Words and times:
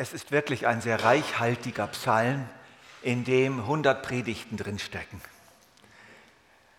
Es 0.00 0.12
ist 0.12 0.30
wirklich 0.30 0.68
ein 0.68 0.80
sehr 0.80 1.02
reichhaltiger 1.02 1.88
Psalm, 1.88 2.48
in 3.02 3.24
dem 3.24 3.58
100 3.58 4.00
Predigten 4.00 4.56
drinstecken. 4.56 5.20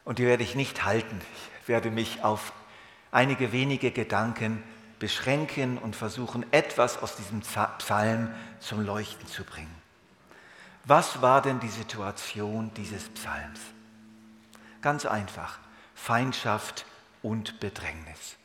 Und 0.06 0.20
die 0.20 0.26
werde 0.26 0.44
ich 0.44 0.56
nicht 0.56 0.86
halten. 0.86 1.20
Ich 1.62 1.68
werde 1.68 1.92
mich 1.92 2.24
auf 2.24 2.54
einige 3.12 3.52
wenige 3.52 3.92
Gedanken 3.92 4.64
beschränken 5.00 5.78
und 5.78 5.98
versuchen, 5.98 6.46
etwas 6.54 7.04
aus 7.04 7.18
diesem 7.18 7.42
Psalm 7.42 8.34
zum 8.62 8.86
Leuchten 8.86 9.28
zu 9.28 9.44
bringen. 9.44 9.76
Was 10.86 11.22
war 11.22 11.42
denn 11.42 11.60
die 11.60 11.68
Situation 11.68 12.72
dieses 12.76 13.10
Psalms? 13.10 13.60
Ganz 14.82 15.06
einfach, 15.06 15.60
Feindschaft 15.94 16.86
und 17.22 17.60
Bedrängnis. 17.60 18.38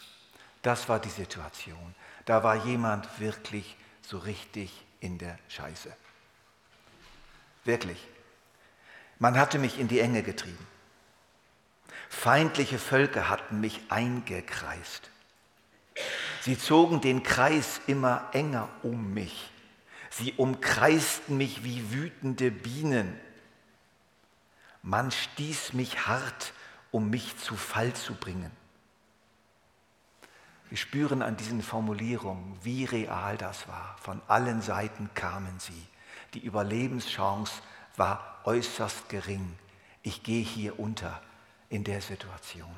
Das 0.62 0.88
war 0.88 0.98
die 0.98 1.10
Situation. 1.10 1.94
Da 2.24 2.42
war 2.42 2.56
jemand 2.56 3.20
wirklich 3.20 3.76
so 4.06 4.18
richtig 4.18 4.70
in 5.00 5.18
der 5.18 5.38
Scheiße. 5.48 5.94
Wirklich. 7.64 7.98
Man 9.18 9.38
hatte 9.38 9.58
mich 9.58 9.78
in 9.78 9.88
die 9.88 10.00
Enge 10.00 10.22
getrieben. 10.22 10.66
Feindliche 12.08 12.78
Völker 12.78 13.28
hatten 13.28 13.60
mich 13.60 13.80
eingekreist. 13.88 15.10
Sie 16.42 16.58
zogen 16.58 17.00
den 17.00 17.22
Kreis 17.22 17.80
immer 17.86 18.28
enger 18.32 18.68
um 18.82 19.14
mich. 19.14 19.50
Sie 20.10 20.32
umkreisten 20.34 21.36
mich 21.36 21.64
wie 21.64 21.92
wütende 21.92 22.50
Bienen. 22.50 23.18
Man 24.82 25.10
stieß 25.10 25.72
mich 25.72 26.06
hart, 26.06 26.52
um 26.90 27.10
mich 27.10 27.38
zu 27.38 27.56
Fall 27.56 27.94
zu 27.94 28.14
bringen. 28.14 28.50
Wir 30.74 30.78
spüren 30.78 31.22
an 31.22 31.36
diesen 31.36 31.62
Formulierungen, 31.62 32.58
wie 32.64 32.84
real 32.84 33.36
das 33.36 33.68
war. 33.68 33.94
Von 34.00 34.20
allen 34.26 34.60
Seiten 34.60 35.08
kamen 35.14 35.60
sie. 35.60 35.86
Die 36.34 36.40
Überlebenschance 36.40 37.62
war 37.96 38.40
äußerst 38.42 39.08
gering. 39.08 39.56
Ich 40.02 40.24
gehe 40.24 40.42
hier 40.42 40.80
unter 40.80 41.22
in 41.68 41.84
der 41.84 42.00
Situation. 42.00 42.74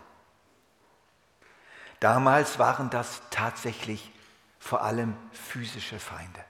Damals 1.98 2.58
waren 2.58 2.90
das 2.90 3.22
tatsächlich 3.30 4.12
vor 4.58 4.82
allem 4.82 5.16
physische 5.32 5.98
Feinde. 5.98 6.44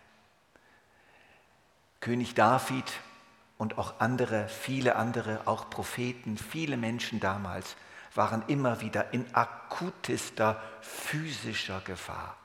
König 2.01 2.35
David 2.35 2.93
und 3.57 3.79
auch 3.79 4.01
andere, 4.01 4.49
viele 4.49 4.97
andere, 4.97 5.43
auch 5.45 5.71
Propheten, 5.71 6.39
viele 6.39 6.77
Menschen 6.77 7.21
damals 7.21 7.77
waren 8.17 8.43
immer 8.47 8.81
wieder 8.81 9.13
in 9.13 9.27
akutester 9.35 10.61
physischer 10.81 11.81
Gefahr. 11.83 12.37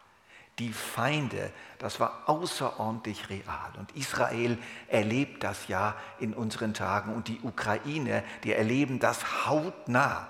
Die 0.60 0.74
Feinde, 0.74 1.52
das 1.80 2.00
war 2.00 2.24
außerordentlich 2.28 3.30
real. 3.30 3.72
Und 3.78 3.96
Israel 3.96 4.58
erlebt 4.88 5.44
das 5.44 5.68
ja 5.68 5.96
in 6.20 6.34
unseren 6.34 6.74
Tagen 6.74 7.16
und 7.16 7.28
die 7.28 7.40
Ukraine, 7.42 8.24
die 8.44 8.54
erleben 8.54 9.00
das 9.00 9.48
hautnah, 9.48 10.28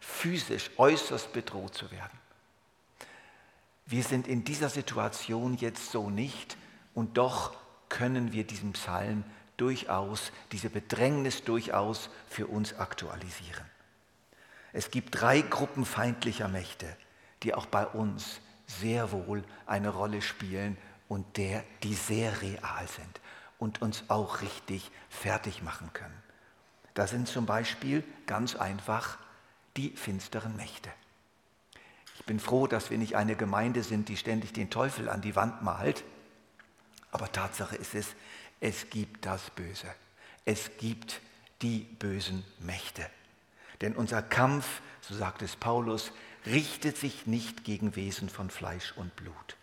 physisch 0.00 0.70
äußerst 0.76 1.32
bedroht 1.32 1.74
zu 1.74 1.90
werden. 1.90 2.18
Wir 3.86 4.02
sind 4.02 4.28
in 4.28 4.44
dieser 4.44 4.68
Situation 4.68 5.56
jetzt 5.56 5.90
so 5.90 6.10
nicht 6.10 6.56
und 6.94 7.16
doch 7.16 7.56
können 7.88 8.32
wir 8.32 8.44
diesen 8.44 8.72
Psalm 8.72 9.24
durchaus, 9.56 10.32
diese 10.52 10.70
Bedrängnis 10.70 11.44
durchaus 11.44 12.08
für 12.28 12.46
uns 12.46 12.74
aktualisieren. 12.74 13.69
Es 14.72 14.90
gibt 14.90 15.20
drei 15.20 15.40
Gruppen 15.40 15.84
feindlicher 15.84 16.48
Mächte, 16.48 16.96
die 17.42 17.54
auch 17.54 17.66
bei 17.66 17.86
uns 17.86 18.40
sehr 18.66 19.12
wohl 19.12 19.44
eine 19.66 19.88
Rolle 19.88 20.22
spielen 20.22 20.76
und 21.08 21.36
der, 21.36 21.64
die 21.82 21.94
sehr 21.94 22.40
real 22.40 22.86
sind 22.86 23.20
und 23.58 23.82
uns 23.82 24.04
auch 24.08 24.42
richtig 24.42 24.90
fertig 25.08 25.62
machen 25.62 25.90
können. 25.92 26.22
Das 26.94 27.10
sind 27.10 27.28
zum 27.28 27.46
Beispiel 27.46 28.04
ganz 28.26 28.54
einfach 28.54 29.18
die 29.76 29.90
finsteren 29.90 30.56
Mächte. 30.56 30.90
Ich 32.18 32.24
bin 32.26 32.38
froh, 32.38 32.66
dass 32.66 32.90
wir 32.90 32.98
nicht 32.98 33.16
eine 33.16 33.34
Gemeinde 33.34 33.82
sind, 33.82 34.08
die 34.08 34.16
ständig 34.16 34.52
den 34.52 34.70
Teufel 34.70 35.08
an 35.08 35.22
die 35.22 35.36
Wand 35.36 35.62
malt. 35.62 36.04
Aber 37.12 37.30
Tatsache 37.32 37.76
ist 37.76 37.94
es, 37.94 38.08
es 38.60 38.90
gibt 38.90 39.26
das 39.26 39.50
Böse. 39.50 39.86
Es 40.44 40.76
gibt 40.78 41.20
die 41.62 41.80
bösen 41.80 42.44
Mächte. 42.58 43.06
Denn 43.80 43.94
unser 43.94 44.22
Kampf, 44.22 44.82
so 45.00 45.14
sagt 45.14 45.42
es 45.42 45.56
Paulus, 45.56 46.12
richtet 46.46 46.96
sich 46.96 47.26
nicht 47.26 47.64
gegen 47.64 47.96
Wesen 47.96 48.28
von 48.28 48.50
Fleisch 48.50 48.92
und 48.96 49.14
Blut. 49.16 49.56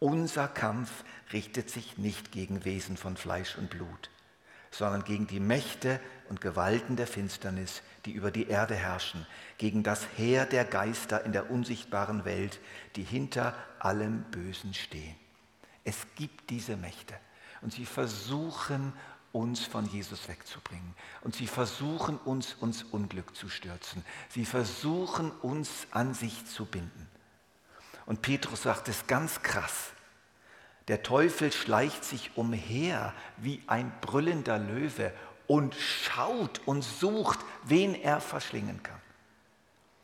Unser 0.00 0.46
Kampf 0.46 1.04
richtet 1.32 1.70
sich 1.70 1.98
nicht 1.98 2.30
gegen 2.30 2.64
Wesen 2.64 2.96
von 2.96 3.16
Fleisch 3.16 3.56
und 3.56 3.70
Blut, 3.70 4.10
sondern 4.70 5.02
gegen 5.02 5.26
die 5.26 5.40
Mächte 5.40 6.00
und 6.28 6.40
Gewalten 6.40 6.94
der 6.94 7.08
Finsternis, 7.08 7.82
die 8.04 8.12
über 8.12 8.30
die 8.30 8.48
Erde 8.48 8.76
herrschen, 8.76 9.26
gegen 9.56 9.82
das 9.82 10.06
Heer 10.16 10.46
der 10.46 10.64
Geister 10.64 11.24
in 11.24 11.32
der 11.32 11.50
unsichtbaren 11.50 12.24
Welt, 12.24 12.60
die 12.94 13.02
hinter 13.02 13.54
allem 13.80 14.22
Bösen 14.30 14.72
stehen. 14.72 15.16
Es 15.82 16.06
gibt 16.14 16.50
diese 16.50 16.76
Mächte 16.76 17.14
und 17.60 17.72
sie 17.72 17.86
versuchen 17.86 18.92
uns 19.38 19.64
von 19.64 19.86
Jesus 19.86 20.28
wegzubringen. 20.28 20.94
Und 21.22 21.36
sie 21.36 21.46
versuchen 21.46 22.18
uns, 22.18 22.54
uns 22.54 22.82
Unglück 22.82 23.36
zu 23.36 23.48
stürzen. 23.48 24.04
Sie 24.28 24.44
versuchen 24.44 25.30
uns 25.30 25.86
an 25.92 26.12
sich 26.12 26.44
zu 26.46 26.64
binden. 26.64 27.08
Und 28.04 28.20
Petrus 28.20 28.64
sagt 28.64 28.88
es 28.88 29.06
ganz 29.06 29.42
krass. 29.42 29.92
Der 30.88 31.04
Teufel 31.04 31.52
schleicht 31.52 32.04
sich 32.04 32.32
umher 32.36 33.14
wie 33.36 33.62
ein 33.68 33.92
brüllender 34.00 34.58
Löwe 34.58 35.12
und 35.46 35.74
schaut 35.74 36.60
und 36.66 36.82
sucht, 36.82 37.38
wen 37.62 37.94
er 37.94 38.20
verschlingen 38.20 38.82
kann. 38.82 39.00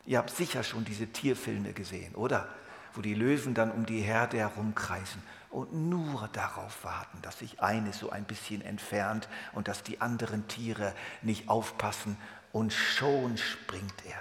Ihr 0.06 0.19
habt 0.19 0.31
sicher 0.31 0.62
schon 0.62 0.84
diese 0.84 1.09
Tierfilme 1.09 1.72
gesehen, 1.72 2.15
oder? 2.15 2.49
Wo 2.93 3.01
die 3.01 3.15
Löwen 3.15 3.55
dann 3.55 3.72
um 3.72 3.84
die 3.84 4.01
Herde 4.01 4.39
herumkreisen 4.39 5.22
und 5.54 5.72
nur 5.72 6.28
darauf 6.32 6.84
warten, 6.84 7.22
dass 7.22 7.38
sich 7.38 7.62
eine 7.62 7.92
so 7.92 8.10
ein 8.10 8.25
bisschen 8.25 8.60
entfernt 8.60 9.28
und 9.53 9.69
dass 9.69 9.82
die 9.82 10.00
anderen 10.00 10.48
Tiere 10.48 10.94
nicht 11.22 11.48
aufpassen 11.48 12.16
und 12.53 12.72
schon 12.72 13.38
springt 13.38 14.04
er. 14.04 14.19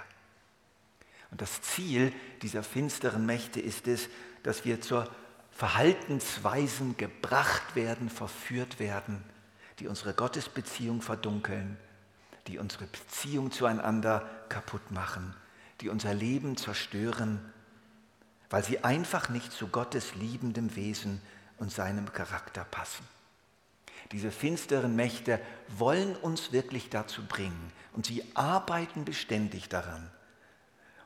Und 1.32 1.40
das 1.40 1.60
Ziel 1.62 2.12
dieser 2.42 2.62
finsteren 2.62 3.26
Mächte 3.26 3.60
ist 3.60 3.88
es, 3.88 4.08
dass 4.44 4.64
wir 4.64 4.80
zur 4.80 5.10
Verhaltensweisen 5.50 6.96
gebracht 6.96 7.74
werden, 7.74 8.08
verführt 8.08 8.78
werden, 8.78 9.24
die 9.80 9.88
unsere 9.88 10.14
Gottesbeziehung 10.14 11.02
verdunkeln, 11.02 11.76
die 12.46 12.58
unsere 12.58 12.86
Beziehung 12.86 13.50
zueinander 13.50 14.28
kaputt 14.48 14.92
machen, 14.92 15.34
die 15.80 15.88
unser 15.88 16.14
Leben 16.14 16.56
zerstören, 16.56 17.40
weil 18.54 18.62
sie 18.62 18.84
einfach 18.84 19.30
nicht 19.30 19.50
zu 19.50 19.66
Gottes 19.66 20.14
liebendem 20.14 20.76
Wesen 20.76 21.20
und 21.58 21.72
seinem 21.72 22.12
Charakter 22.12 22.62
passen. 22.62 23.04
Diese 24.12 24.30
finsteren 24.30 24.94
Mächte 24.94 25.40
wollen 25.76 26.14
uns 26.14 26.52
wirklich 26.52 26.88
dazu 26.88 27.26
bringen 27.26 27.72
und 27.94 28.06
sie 28.06 28.22
arbeiten 28.34 29.04
beständig 29.04 29.68
daran, 29.68 30.08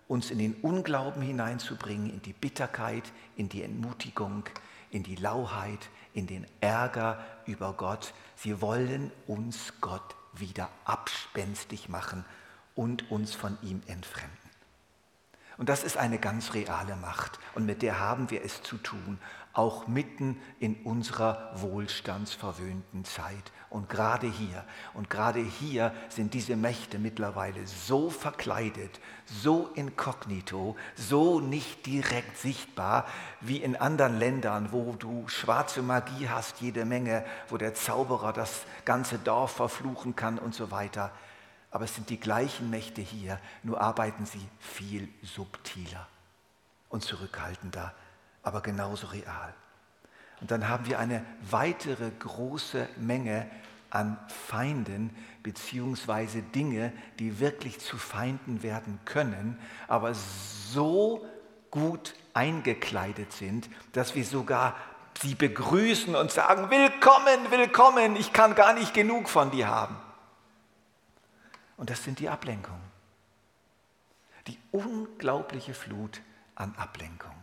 uns 0.09 0.31
in 0.31 0.39
den 0.39 0.57
Unglauben 0.57 1.23
hineinzubringen, 1.23 2.11
in 2.11 2.21
die 2.21 2.35
Bitterkeit, 2.35 3.05
in 3.35 3.49
die 3.49 3.63
Entmutigung, 3.63 4.45
in 4.91 5.03
die 5.03 5.17
Lauheit, 5.17 5.89
in 6.13 6.27
den 6.27 6.47
Ärger 6.61 7.25
über 7.47 7.73
Gott. 7.73 8.13
Sie 8.37 8.61
wollen 8.61 9.11
uns 9.27 9.73
Gott 9.81 10.17
wieder 10.35 10.69
abspenstig 10.85 11.89
machen 11.89 12.27
und 12.75 13.11
uns 13.11 13.35
von 13.35 13.57
ihm 13.63 13.81
entfremden. 13.87 14.48
Und 15.59 15.69
das 15.69 15.85
ist 15.85 15.97
eine 15.97 16.19
ganz 16.19 16.55
reale 16.55 16.97
Macht 16.97 17.39
und 17.55 17.67
mit 17.67 17.83
der 17.83 17.99
haben 17.99 18.31
wir 18.31 18.45
es 18.45 18.63
zu 18.63 18.79
tun 18.79 19.19
auch 19.59 19.89
mitten 19.89 20.41
in 20.61 20.77
unserer 20.85 21.51
wohlstandsverwöhnten 21.57 23.05
Zeit. 23.05 23.51
Und 23.71 23.89
gerade 23.89 24.29
hier, 24.29 24.65
und 24.95 25.11
gerade 25.11 25.41
hier 25.41 25.93
sind 26.09 26.33
diese 26.33 26.55
Mächte 26.57 27.01
mittlerweile 27.01 27.67
so 27.67 28.09
verkleidet, 28.09 29.01
so 29.27 29.69
inkognito, 29.75 30.77
so 30.95 31.41
nicht 31.41 31.85
direkt 31.87 32.39
sichtbar 32.39 33.05
wie 33.41 33.57
in 33.57 33.75
anderen 33.75 34.19
Ländern, 34.19 34.71
wo 34.71 34.95
du 34.97 35.27
schwarze 35.27 35.83
Magie 35.83 36.29
hast, 36.29 36.61
jede 36.61 36.85
Menge, 36.85 37.25
wo 37.49 37.57
der 37.57 37.75
Zauberer 37.75 38.33
das 38.33 38.63
ganze 38.85 39.19
Dorf 39.19 39.51
verfluchen 39.57 40.15
kann 40.15 40.39
und 40.39 40.55
so 40.55 40.71
weiter. 40.71 41.11
Aber 41.71 41.85
es 41.85 41.95
sind 41.95 42.11
die 42.11 42.21
gleichen 42.21 42.71
Mächte 42.71 43.01
hier, 43.01 43.39
nur 43.63 43.81
arbeiten 43.81 44.25
sie 44.27 44.47
viel 44.59 45.09
subtiler 45.23 46.07
und 46.89 47.03
zurückhaltender 47.03 47.95
aber 48.49 48.63
genauso 48.63 49.09
real. 49.09 49.55
Und 50.41 50.51
dann 50.51 50.69
haben 50.69 50.87
wir 50.87 50.99
eine 50.99 51.25
weitere 51.51 52.11
große 52.11 52.89
Menge 52.97 53.47
an 53.91 54.19
Feinden 54.47 55.15
beziehungsweise 55.43 56.41
Dinge, 56.41 56.93
die 57.19 57.41
wirklich 57.41 57.79
zu 57.81 57.99
Feinden 57.99 58.63
werden 58.63 59.01
können, 59.05 59.59
aber 59.87 60.15
so 60.15 61.27
gut 61.71 62.15
eingekleidet 62.33 63.33
sind, 63.33 63.69
dass 63.93 64.15
wir 64.15 64.25
sogar 64.25 64.75
sie 65.21 65.35
begrüßen 65.35 66.15
und 66.15 66.31
sagen, 66.31 66.71
willkommen, 66.71 67.51
willkommen, 67.51 68.17
ich 68.17 68.33
kann 68.33 68.55
gar 68.55 68.73
nicht 68.73 68.95
genug 68.95 69.29
von 69.29 69.51
dir 69.51 69.69
haben. 69.69 69.97
Und 71.79 71.89
das 71.89 72.05
sind 72.05 72.19
die 72.19 72.29
Ablenkungen. 72.29 72.83
Die 74.47 74.59
unglaubliche 74.73 75.73
Flut 75.73 76.21
an 76.55 76.75
Ablenkung. 76.77 77.35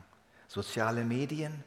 Soziale 0.47 1.03
Medien, 1.03 1.63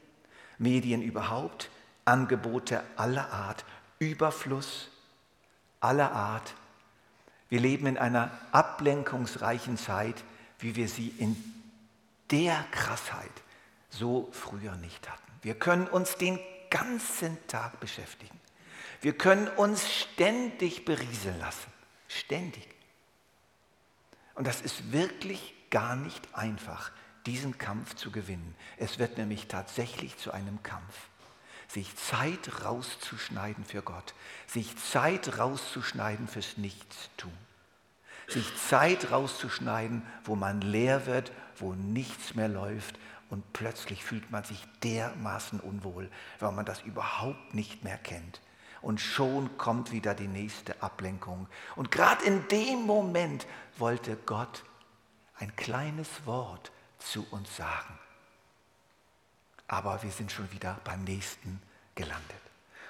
Medien 0.59 1.03
überhaupt, 1.03 1.71
Angebote 2.05 2.83
aller 2.97 3.33
Art, 3.33 3.65
Überfluss 3.99 4.91
aller 5.81 6.13
Art. 6.13 6.55
Wir 7.49 7.61
leben 7.61 7.87
in 7.87 7.99
einer 7.99 8.31
ablenkungsreichen 8.53 9.77
Zeit, 9.77 10.23
wie 10.59 10.77
wir 10.77 10.89
sie 10.89 11.09
in 11.19 11.37
der 12.31 12.65
Krassheit 12.71 13.31
so 13.89 14.29
früher 14.33 14.77
nicht 14.77 15.09
hatten. 15.09 15.33
Wir 15.41 15.55
können 15.55 15.87
uns 15.87 16.17
den 16.17 16.39
ganzen 16.69 17.39
Tag 17.47 17.81
beschäftigen. 17.81 18.39
Wir 19.01 19.17
können 19.17 19.49
uns 19.49 19.91
ständig 19.91 20.85
berieseln 20.85 21.39
lassen. 21.39 21.78
Ständig. 22.09 22.67
Und 24.35 24.47
das 24.47 24.61
ist 24.61 24.93
wirklich 24.93 25.55
gar 25.71 25.97
nicht 25.97 26.35
einfach, 26.35 26.91
diesen 27.27 27.59
Kampf 27.59 27.95
zu 27.95 28.11
gewinnen. 28.11 28.55
Es 28.79 28.99
wird 28.99 29.19
nämlich 29.19 29.47
tatsächlich 29.49 30.17
zu 30.17 30.33
einem 30.33 30.63
Kampf. 30.63 31.09
Sich 31.69 31.95
Zeit 31.97 32.65
rauszuschneiden 32.65 33.65
für 33.65 33.83
Gott, 33.83 34.15
sich 34.47 34.75
Zeit 34.79 35.39
rauszuschneiden 35.39 36.27
fürs 36.27 36.57
Nichtstun, 36.57 37.37
sich 38.27 38.57
Zeit 38.57 39.11
rauszuschneiden, 39.11 40.03
wo 40.25 40.35
man 40.35 40.63
leer 40.63 41.05
wird, 41.05 41.31
wo 41.57 41.75
nichts 41.75 42.35
mehr 42.35 42.49
läuft 42.49 42.99
und 43.29 43.53
plötzlich 43.53 44.03
fühlt 44.03 44.31
man 44.31 44.45
sich 44.45 44.65
dermaßen 44.83 45.61
unwohl, 45.61 46.11
weil 46.39 46.53
man 46.53 46.65
das 46.65 46.81
überhaupt 46.83 47.55
nicht 47.55 47.85
mehr 47.85 47.99
kennt. 47.99 48.41
Und 48.81 49.01
schon 49.01 49.59
kommt 49.59 49.91
wieder 49.93 50.15
die 50.15 50.29
nächste 50.29 50.83
Ablenkung. 50.83 51.49
Und 51.77 51.91
gerade 51.91 52.25
in 52.25 52.47
dem 52.49 52.87
Moment 52.87 53.47
wollte 53.77 54.17
Gott 54.27 54.65
ein 55.39 55.55
kleines 55.57 56.09
Wort 56.27 56.71
zu 56.99 57.27
uns 57.31 57.57
sagen. 57.57 57.99
Aber 59.67 60.03
wir 60.03 60.11
sind 60.11 60.33
schon 60.33 60.51
wieder 60.53 60.79
beim 60.85 61.05
nächsten 61.05 61.61
gelandet. 61.95 62.23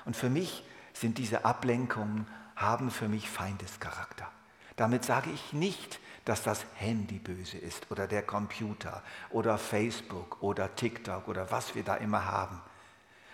Und 0.05 0.17
für 0.17 0.31
mich 0.31 0.65
sind 0.93 1.19
diese 1.19 1.45
Ablenkungen, 1.45 2.27
haben 2.57 2.91
für 2.91 3.09
mich 3.09 3.29
Feindescharakter. 3.29 4.31
Damit 4.77 5.05
sage 5.05 5.31
ich 5.31 5.53
nicht, 5.53 6.01
dass 6.25 6.43
das 6.43 6.67
Handy 6.75 7.19
böse 7.19 7.59
ist 7.59 7.91
oder 7.91 8.07
der 8.07 8.23
Computer 8.23 9.03
oder 9.31 9.59
Facebook 9.59 10.43
oder 10.43 10.75
TikTok 10.75 11.27
oder 11.27 11.51
was 11.51 11.75
wir 11.75 11.83
da 11.83 11.97
immer 11.97 12.27
haben. 12.27 12.61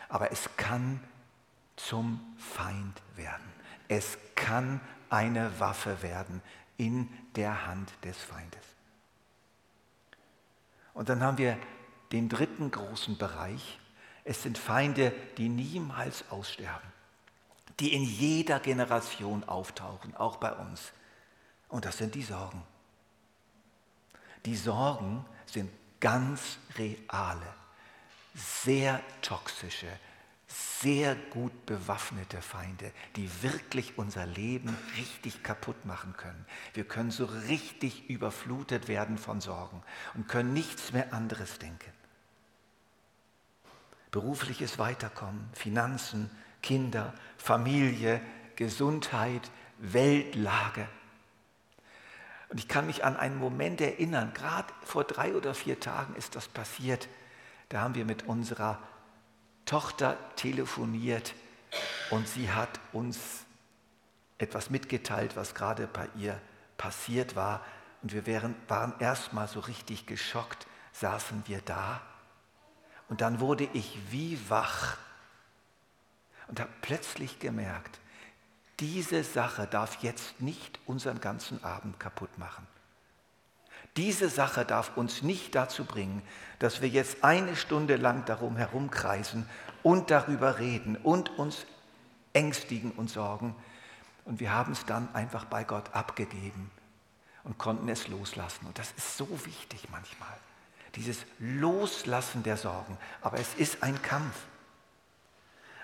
Aber 0.09 0.31
es 0.31 0.49
kann 0.57 1.01
zum 1.77 2.21
Feind 2.39 3.03
werden. 3.17 3.53
Es 3.89 4.19
kann 4.35 4.81
eine 5.11 5.59
Waffe 5.61 6.03
werden 6.03 6.43
in 6.77 7.09
der 7.37 7.67
Hand 7.67 7.93
des 8.05 8.17
Feindes. 8.17 8.63
Und 10.93 11.09
dann 11.09 11.23
haben 11.23 11.39
wir 11.39 11.59
den 12.13 12.29
dritten 12.29 12.71
großen 12.71 13.19
Bereich. 13.19 13.79
Es 14.25 14.43
sind 14.43 14.57
Feinde, 14.57 15.13
die 15.37 15.49
niemals 15.49 16.25
aussterben, 16.31 16.89
die 17.81 17.93
in 17.93 18.03
jeder 18.03 18.61
Generation 18.61 19.45
auftauchen, 19.45 20.17
auch 20.17 20.37
bei 20.37 20.53
uns. 20.53 20.93
Und 21.69 21.85
das 21.85 21.99
sind 21.99 22.15
die 22.15 22.23
Sorgen. 22.23 22.63
Die 24.47 24.57
Sorgen 24.57 25.25
sind 25.47 25.71
ganz 26.01 26.59
reale, 26.77 27.55
sehr 28.35 29.01
toxische, 29.23 29.89
sehr 30.81 31.15
gut 31.15 31.67
bewaffnete 31.67 32.41
Feinde, 32.41 32.93
die 33.17 33.29
wirklich 33.43 33.99
unser 33.99 34.27
Leben 34.27 34.77
richtig 34.97 35.43
kaputt 35.43 35.85
machen 35.85 36.15
können. 36.17 36.47
Wir 36.75 36.85
können 36.85 37.11
so 37.11 37.25
richtig 37.25 38.09
überflutet 38.09 38.89
werden 38.89 39.19
von 39.19 39.41
Sorgen 39.41 39.83
und 40.15 40.29
können 40.29 40.53
nichts 40.53 40.93
mehr 40.93 41.13
anderes 41.13 41.59
denken. 41.59 41.93
Berufliches 44.11 44.79
Weiterkommen, 44.79 45.49
Finanzen, 45.55 46.31
Kinder, 46.63 47.13
Familie, 47.37 48.21
Gesundheit, 48.57 49.51
Weltlage– 49.79 50.89
und 52.55 52.61
ich 52.61 52.69
kann 52.69 52.87
mich 52.87 53.05
an 53.05 53.17
einen 53.17 53.37
Moment 53.37 53.81
erinnern, 53.81 54.33
gerade 54.33 54.73
vor 54.85 55.03
drei 55.03 55.35
oder 55.35 55.55
vier 55.55 55.81
Tagen 55.81 56.15
ist 56.15 56.37
das 56.37 56.47
passiert. 56.47 57.09
Da 57.69 57.81
haben 57.81 57.97
wir 57.97 58.05
mit 58.05 58.29
unserer 58.29 58.79
Tochter 59.65 60.17
telefoniert 60.37 61.35
und 62.11 62.29
sie 62.29 62.51
hat 62.51 62.81
uns 62.93 63.45
etwas 64.39 64.71
mitgeteilt, 64.71 65.37
was 65.37 65.55
gerade 65.55 65.87
bei 65.87 66.09
ihr 66.17 66.41
passiert 66.77 67.37
war. 67.37 67.65
Und 68.03 68.13
wir 68.13 68.27
waren, 68.27 68.55
waren 68.69 68.95
erstmal 69.01 69.49
so 69.49 69.61
richtig 69.61 70.07
geschockt, 70.07 70.67
saßen 70.93 71.45
wir 71.47 71.61
da. 71.63 72.03
Und 73.09 73.21
dann 73.21 73.41
wurde 73.41 73.69
ich 73.73 73.99
wie 74.11 74.39
wach 74.49 74.97
und 76.49 76.61
habe 76.61 76.73
plötzlich 76.83 77.39
gemerkt, 77.39 78.01
diese 78.81 79.23
Sache 79.23 79.67
darf 79.67 80.03
jetzt 80.03 80.41
nicht 80.41 80.81
unseren 80.87 81.21
ganzen 81.21 81.63
Abend 81.63 82.01
kaputt 82.01 82.37
machen. 82.39 82.67
Diese 83.97 84.29
Sache 84.29 84.65
darf 84.65 84.97
uns 84.97 85.23
nicht 85.23 85.55
dazu 85.55 85.85
bringen, 85.85 86.23
dass 86.59 86.83
wir 86.83 86.89
jetzt 86.89 87.23
eine 87.23 87.55
Stunde 87.55 87.97
lang 87.97 88.25
darum 88.25 88.57
herumkreisen 88.57 89.49
und 89.83 90.11
darüber 90.11 90.59
reden 90.59 90.97
und 90.97 91.39
uns 91.39 91.65
ängstigen 92.33 92.91
und 92.91 93.09
sorgen. 93.09 93.55
Und 94.25 94.41
wir 94.41 94.53
haben 94.53 94.73
es 94.73 94.85
dann 94.85 95.15
einfach 95.15 95.45
bei 95.45 95.63
Gott 95.63 95.95
abgegeben 95.95 96.71
und 97.45 97.59
konnten 97.59 97.89
es 97.89 98.09
loslassen. 98.09 98.67
Und 98.67 98.79
das 98.79 98.91
ist 98.97 99.17
so 99.17 99.29
wichtig 99.45 99.87
manchmal, 99.93 100.37
dieses 100.97 101.25
Loslassen 101.39 102.43
der 102.43 102.57
Sorgen. 102.57 102.99
Aber 103.21 103.39
es 103.39 103.55
ist 103.55 103.83
ein 103.83 104.03
Kampf. 104.03 104.35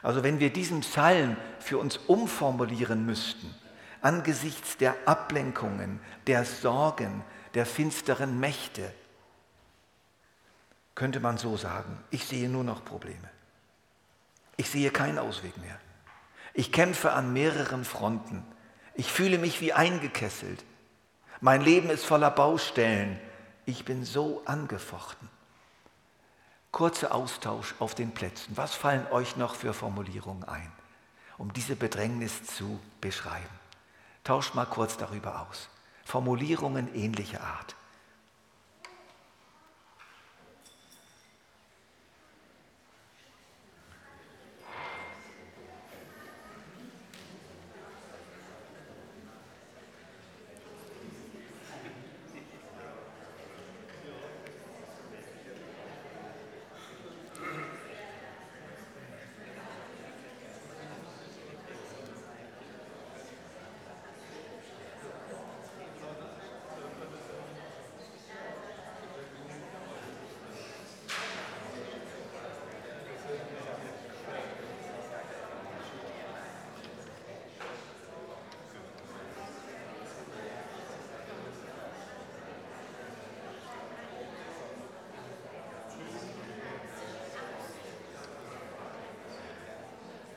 Also 0.02 0.22
wenn 0.22 0.40
wir 0.40 0.52
diesen 0.52 0.80
Psalm 0.80 1.36
für 1.60 1.78
uns 1.78 1.98
umformulieren 1.98 3.04
müssten, 3.04 3.54
angesichts 4.00 4.78
der 4.78 4.96
Ablenkungen, 5.04 6.00
der 6.26 6.44
Sorgen, 6.44 7.22
der 7.54 7.66
finsteren 7.66 8.38
Mächte, 8.40 8.92
könnte 10.94 11.20
man 11.20 11.38
so 11.38 11.56
sagen, 11.56 11.98
ich 12.10 12.26
sehe 12.26 12.48
nur 12.48 12.64
noch 12.64 12.84
Probleme. 12.84 13.30
Ich 14.56 14.68
sehe 14.68 14.90
keinen 14.90 15.18
Ausweg 15.18 15.56
mehr. 15.56 15.78
Ich 16.52 16.72
kämpfe 16.72 17.12
an 17.12 17.32
mehreren 17.32 17.84
Fronten. 17.84 18.44
Ich 18.94 19.10
fühle 19.10 19.38
mich 19.38 19.60
wie 19.60 19.72
eingekesselt. 19.72 20.62
Mein 21.40 21.62
Leben 21.62 21.88
ist 21.88 22.04
voller 22.04 22.30
Baustellen. 22.30 23.18
Ich 23.64 23.84
bin 23.86 24.04
so 24.04 24.42
angefochten. 24.44 25.30
Kurzer 26.72 27.14
Austausch 27.14 27.74
auf 27.78 27.94
den 27.94 28.12
Plätzen. 28.12 28.56
Was 28.56 28.74
fallen 28.74 29.06
euch 29.10 29.36
noch 29.36 29.54
für 29.54 29.72
Formulierungen 29.72 30.44
ein, 30.44 30.70
um 31.38 31.52
diese 31.52 31.76
Bedrängnis 31.76 32.44
zu 32.44 32.78
beschreiben? 33.00 33.58
Tauscht 34.22 34.54
mal 34.54 34.66
kurz 34.66 34.96
darüber 34.98 35.46
aus. 35.48 35.68
Formulierungen 36.10 36.92
ähnlicher 36.92 37.40
Art. 37.40 37.76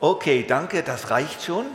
Okay, 0.05 0.43
danke, 0.45 0.83
das 0.83 1.11
reicht 1.11 1.43
schon. 1.43 1.65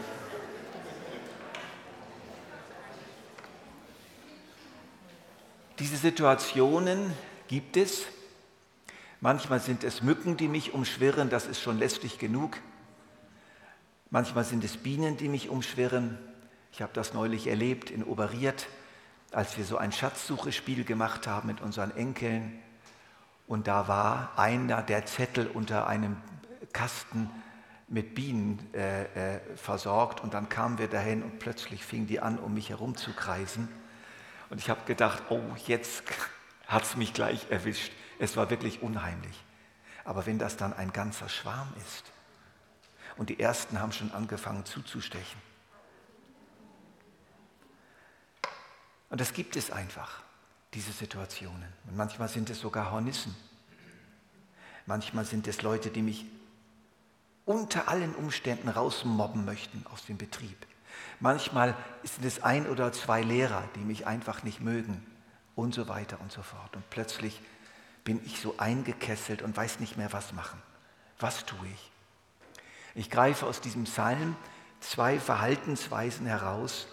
Diese 5.79 5.97
Situationen 5.97 7.15
gibt 7.47 7.79
es, 7.79 8.05
Manchmal 9.21 9.61
sind 9.61 9.83
es 9.83 10.03
Mücken, 10.03 10.37
die 10.37 10.47
mich 10.47 10.75
umschwirren, 10.75 11.31
das 11.31 11.47
ist 11.47 11.63
schon 11.63 11.79
lästig 11.79 12.19
genug. 12.19 12.59
Manchmal 14.11 14.45
sind 14.45 14.63
es 14.63 14.77
Bienen, 14.77 15.17
die 15.17 15.31
mich 15.31 15.49
umschwirren. 15.49 16.19
Ich 16.71 16.83
habe 16.83 16.93
das 16.93 17.15
neulich 17.15 17.47
erlebt 17.47 17.91
in 17.91 18.05
Oberiert, 18.05 18.67
als 19.33 19.57
wir 19.57 19.65
so 19.65 19.79
ein 19.79 19.91
Schatzsuchespiel 19.91 20.85
gemacht 20.85 21.27
haben 21.27 21.47
mit 21.47 21.63
unseren 21.63 21.97
Enkeln. 21.97 22.59
Und 23.47 23.69
da 23.69 23.89
war 23.89 24.39
einer 24.39 24.83
der 24.83 25.07
Zettel 25.07 25.47
unter 25.47 25.87
einem 25.87 26.19
Kasten 26.75 27.31
mit 27.89 28.15
Bienen 28.15 28.59
äh, 28.75 29.37
äh, 29.37 29.41
versorgt. 29.57 30.21
Und 30.21 30.35
dann 30.35 30.49
kamen 30.49 30.79
wir 30.79 30.89
dahin 30.89 31.23
und 31.23 31.39
plötzlich 31.39 31.85
fingen 31.85 32.07
die 32.07 32.21
an, 32.21 32.39
um 32.39 32.55
mich 32.55 32.69
herum 32.71 32.97
zu 32.97 33.13
kreisen. 33.13 33.69
Und 34.51 34.59
ich 34.59 34.71
habe 34.71 34.81
gedacht, 34.87 35.23
oh, 35.31 35.43
jetzt 35.67 36.03
hat 36.67 36.85
es 36.85 36.97
mich 36.97 37.15
gleich 37.15 37.51
erwischt. 37.51 37.93
Es 38.19 38.37
war 38.37 38.51
wirklich 38.51 38.83
unheimlich. 38.83 39.43
Aber 40.05 40.27
wenn 40.27 40.39
das 40.39 40.57
dann 40.57 40.73
ein 40.73 40.93
ganzer 40.93 41.29
Schwarm 41.29 41.69
ist 41.87 42.05
und 43.17 43.31
die 43.31 43.41
ersten 43.41 43.81
haben 43.81 43.93
schon 43.93 44.13
angefangen 44.13 44.65
zuzustechen. 44.65 45.41
Und 49.11 49.21
das 49.21 49.33
gibt 49.33 49.57
es 49.57 49.71
einfach, 49.71 50.23
diese 50.75 50.93
Situationen. 50.93 51.73
Und 51.87 51.97
manchmal 51.97 52.29
sind 52.29 52.51
es 52.51 52.61
sogar 52.61 52.91
Hornissen. 52.91 53.35
Manchmal 54.87 55.25
sind 55.25 55.47
es 55.49 55.63
Leute, 55.63 55.91
die 55.91 56.03
mich 56.03 56.27
unter 57.49 57.89
allen 57.89 58.15
Umständen 58.15 58.69
rausmobben 58.69 59.47
möchten 59.47 59.85
aus 59.91 60.05
dem 60.05 60.19
Betrieb. 60.19 60.67
Manchmal 61.19 61.75
sind 62.05 62.25
es 62.27 62.43
ein 62.43 62.69
oder 62.69 62.93
zwei 62.93 63.23
Lehrer, 63.23 63.67
die 63.75 63.81
mich 63.81 64.07
einfach 64.07 64.43
nicht 64.43 64.61
mögen 64.61 65.05
und 65.57 65.75
so 65.75 65.89
weiter 65.89 66.21
und 66.21 66.31
so 66.31 66.43
fort. 66.43 66.77
Und 66.77 66.89
plötzlich 66.91 67.41
bin 68.05 68.21
ich 68.27 68.41
so 68.41 68.55
eingekesselt 68.59 69.41
und 69.41 69.57
weiß 69.57 69.81
nicht 69.81 69.97
mehr, 69.97 70.13
was 70.13 70.35
machen. 70.35 70.63
Was 71.19 71.47
tue 71.47 71.67
ich? 71.73 71.91
Ich 72.95 73.11
greife 73.11 73.47
aus 73.47 73.63
diesem 73.63 73.85
Psalm 73.85 74.37
zwei 74.81 75.19
Verhaltensweisen 75.19 76.27
heraus, 76.27 76.87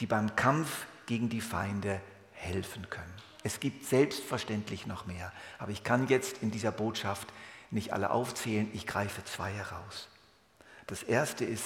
die 0.00 0.06
beim 0.06 0.34
Kampf 0.34 0.86
gegen 1.06 1.28
die 1.28 1.40
Feinde 1.40 2.00
helfen 2.32 2.90
können. 2.90 3.14
Es 3.44 3.60
gibt 3.60 3.84
selbstverständlich 3.84 4.86
noch 4.86 5.06
mehr, 5.06 5.32
aber 5.58 5.70
ich 5.70 5.84
kann 5.84 6.08
jetzt 6.08 6.42
in 6.42 6.50
dieser 6.50 6.72
Botschaft 6.72 7.28
nicht 7.74 7.92
alle 7.92 8.10
aufzählen, 8.10 8.70
ich 8.72 8.86
greife 8.86 9.24
zwei 9.24 9.52
heraus. 9.52 10.08
Das 10.86 11.02
erste 11.02 11.44
ist, 11.44 11.64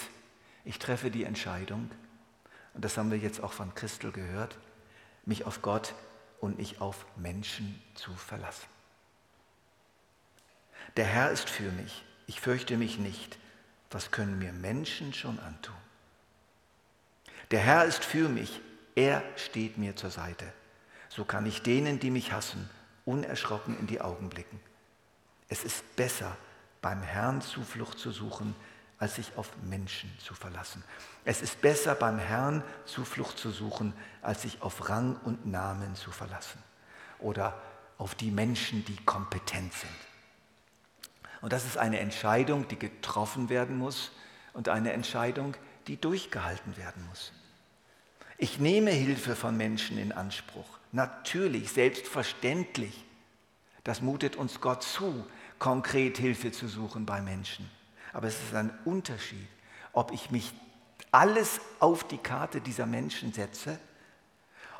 ich 0.64 0.78
treffe 0.78 1.10
die 1.10 1.24
Entscheidung, 1.24 1.90
und 2.74 2.84
das 2.84 2.96
haben 2.96 3.10
wir 3.10 3.18
jetzt 3.18 3.42
auch 3.42 3.52
von 3.52 3.74
Christel 3.74 4.12
gehört, 4.12 4.58
mich 5.24 5.44
auf 5.44 5.62
Gott 5.62 5.94
und 6.40 6.58
nicht 6.58 6.80
auf 6.80 7.06
Menschen 7.16 7.82
zu 7.94 8.14
verlassen. 8.14 8.66
Der 10.96 11.04
Herr 11.04 11.30
ist 11.30 11.48
für 11.48 11.70
mich, 11.70 12.04
ich 12.26 12.40
fürchte 12.40 12.76
mich 12.76 12.98
nicht. 12.98 13.38
Was 13.90 14.10
können 14.10 14.38
mir 14.38 14.52
Menschen 14.52 15.14
schon 15.14 15.38
antun? 15.38 15.74
Der 17.50 17.60
Herr 17.60 17.84
ist 17.84 18.04
für 18.04 18.28
mich, 18.28 18.60
er 18.94 19.22
steht 19.36 19.78
mir 19.78 19.96
zur 19.96 20.10
Seite. 20.10 20.52
So 21.08 21.24
kann 21.24 21.46
ich 21.46 21.62
denen, 21.62 21.98
die 21.98 22.10
mich 22.10 22.32
hassen, 22.32 22.68
unerschrocken 23.06 23.78
in 23.78 23.86
die 23.86 24.00
Augen 24.00 24.28
blicken. 24.28 24.60
Es 25.49 25.64
ist 25.64 25.97
besser, 25.97 26.37
beim 26.81 27.02
Herrn 27.02 27.40
Zuflucht 27.40 27.99
zu 27.99 28.11
suchen, 28.11 28.55
als 28.99 29.14
sich 29.14 29.37
auf 29.37 29.50
Menschen 29.62 30.12
zu 30.19 30.35
verlassen. 30.35 30.83
Es 31.25 31.40
ist 31.40 31.61
besser, 31.61 31.95
beim 31.95 32.19
Herrn 32.19 32.62
Zuflucht 32.85 33.38
zu 33.38 33.50
suchen, 33.50 33.93
als 34.23 34.43
sich 34.43 34.61
auf 34.61 34.88
Rang 34.88 35.17
und 35.25 35.47
Namen 35.47 35.95
zu 35.95 36.11
verlassen 36.11 36.62
oder 37.19 37.61
auf 37.97 38.14
die 38.14 38.31
Menschen, 38.31 38.85
die 38.85 38.97
kompetent 39.05 39.73
sind. 39.73 39.90
Und 41.40 41.52
das 41.52 41.64
ist 41.64 41.78
eine 41.78 42.00
Entscheidung, 42.00 42.67
die 42.69 42.78
getroffen 42.78 43.49
werden 43.49 43.78
muss 43.78 44.11
und 44.52 44.69
eine 44.69 44.93
Entscheidung, 44.93 45.57
die 45.87 46.00
durchgehalten 46.00 46.76
werden 46.76 47.07
muss. 47.09 47.33
Ich 48.37 48.59
nehme 48.59 48.90
Hilfe 48.90 49.37
von 49.37 49.57
Menschen 49.57 49.99
in 49.99 50.12
Anspruch. 50.12 50.78
Natürlich, 50.93 51.73
selbstverständlich. 51.73 53.05
Das 53.85 54.00
mutet 54.00 54.37
uns 54.37 54.61
Gott 54.61 54.83
zu, 54.83 55.25
konkret 55.58 56.18
Hilfe 56.18 56.52
zu 56.52 56.68
suchen 56.68 57.06
bei 57.06 57.20
Menschen. 57.20 57.68
Aber 58.12 58.26
es 58.26 58.42
ist 58.42 58.54
ein 58.54 58.70
Unterschied, 58.84 59.48
ob 59.92 60.12
ich 60.12 60.30
mich 60.30 60.52
alles 61.10 61.60
auf 61.80 62.04
die 62.04 62.18
Karte 62.18 62.60
dieser 62.60 62.86
Menschen 62.86 63.32
setze, 63.32 63.78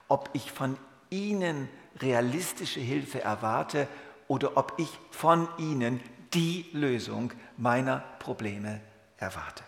ob 0.09 0.31
ich 0.33 0.53
von 0.53 0.77
ihnen 1.11 1.69
realistische 2.01 2.81
Hilfe 2.81 3.23
erwarte 3.23 3.89
oder 4.27 4.57
ob 4.57 4.75
ich 4.79 4.89
von 5.11 5.49
ihnen 5.59 6.01
die 6.35 6.67
Lösung 6.73 7.33
meiner 7.57 8.01
Probleme 8.19 8.81
erwarte. 9.17 9.65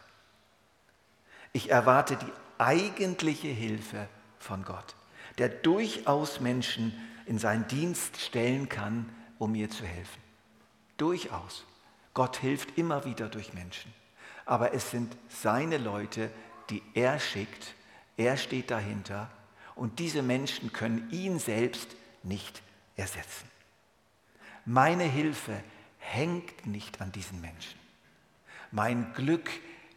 Ich 1.52 1.70
erwarte 1.70 2.16
die 2.16 2.32
eigentliche 2.58 3.48
Hilfe 3.48 4.08
von 4.38 4.64
Gott, 4.64 4.94
der 5.38 5.48
durchaus 5.48 6.40
Menschen 6.40 6.92
in 7.26 7.38
seinen 7.38 7.66
Dienst 7.68 8.20
stellen 8.20 8.68
kann, 8.68 9.08
um 9.38 9.52
mir 9.52 9.70
zu 9.70 9.84
helfen. 9.84 10.29
Durchaus. 11.00 11.64
Gott 12.12 12.36
hilft 12.36 12.76
immer 12.76 13.06
wieder 13.06 13.30
durch 13.30 13.54
Menschen. 13.54 13.90
Aber 14.44 14.74
es 14.74 14.90
sind 14.90 15.16
seine 15.30 15.78
Leute, 15.78 16.30
die 16.68 16.82
er 16.92 17.18
schickt. 17.18 17.74
Er 18.18 18.36
steht 18.36 18.70
dahinter. 18.70 19.30
Und 19.74 19.98
diese 19.98 20.20
Menschen 20.20 20.74
können 20.74 21.08
ihn 21.10 21.38
selbst 21.38 21.88
nicht 22.22 22.60
ersetzen. 22.96 23.48
Meine 24.66 25.04
Hilfe 25.04 25.62
hängt 25.98 26.66
nicht 26.66 27.00
an 27.00 27.12
diesen 27.12 27.40
Menschen. 27.40 27.78
Mein 28.70 29.14
Glück, 29.14 29.48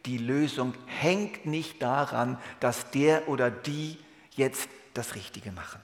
die 0.06 0.16
Lösung 0.16 0.72
hängt 0.86 1.44
nicht 1.44 1.82
daran, 1.82 2.38
dass 2.60 2.90
der 2.92 3.28
oder 3.28 3.50
die 3.50 3.98
jetzt 4.30 4.70
das 4.94 5.14
Richtige 5.16 5.52
machen. 5.52 5.83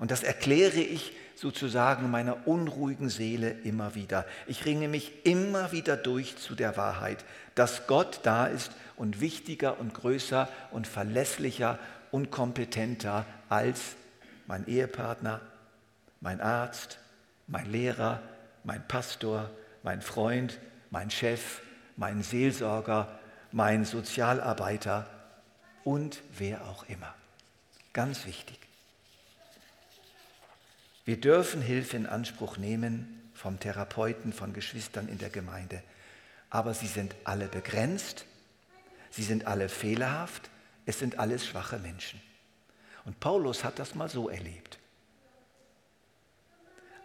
Und 0.00 0.10
das 0.10 0.22
erkläre 0.22 0.80
ich 0.80 1.12
sozusagen 1.36 2.10
meiner 2.10 2.48
unruhigen 2.48 3.08
Seele 3.08 3.50
immer 3.50 3.94
wieder. 3.94 4.26
Ich 4.46 4.64
ringe 4.64 4.88
mich 4.88 5.24
immer 5.24 5.72
wieder 5.72 5.96
durch 5.96 6.36
zu 6.36 6.54
der 6.54 6.76
Wahrheit, 6.76 7.24
dass 7.54 7.86
Gott 7.86 8.20
da 8.24 8.46
ist 8.46 8.72
und 8.96 9.20
wichtiger 9.20 9.78
und 9.78 9.94
größer 9.94 10.48
und 10.70 10.86
verlässlicher 10.86 11.78
und 12.10 12.30
kompetenter 12.30 13.26
als 13.48 13.94
mein 14.46 14.66
Ehepartner, 14.66 15.40
mein 16.20 16.40
Arzt, 16.40 16.98
mein 17.46 17.70
Lehrer, 17.70 18.20
mein 18.64 18.86
Pastor, 18.88 19.50
mein 19.82 20.02
Freund, 20.02 20.58
mein 20.90 21.10
Chef, 21.10 21.60
mein 21.96 22.22
Seelsorger, 22.22 23.18
mein 23.52 23.84
Sozialarbeiter 23.84 25.06
und 25.84 26.22
wer 26.36 26.64
auch 26.64 26.84
immer. 26.88 27.14
Ganz 27.92 28.26
wichtig. 28.26 28.69
Wir 31.10 31.20
dürfen 31.20 31.60
Hilfe 31.60 31.96
in 31.96 32.06
Anspruch 32.06 32.56
nehmen 32.56 33.20
vom 33.34 33.58
Therapeuten, 33.58 34.32
von 34.32 34.52
Geschwistern 34.52 35.08
in 35.08 35.18
der 35.18 35.28
Gemeinde, 35.28 35.82
aber 36.50 36.72
sie 36.72 36.86
sind 36.86 37.16
alle 37.24 37.48
begrenzt, 37.48 38.26
sie 39.10 39.24
sind 39.24 39.48
alle 39.48 39.68
fehlerhaft, 39.68 40.50
es 40.86 41.00
sind 41.00 41.18
alles 41.18 41.44
schwache 41.44 41.80
Menschen. 41.80 42.22
Und 43.04 43.18
Paulus 43.18 43.64
hat 43.64 43.80
das 43.80 43.96
mal 43.96 44.08
so 44.08 44.28
erlebt. 44.28 44.78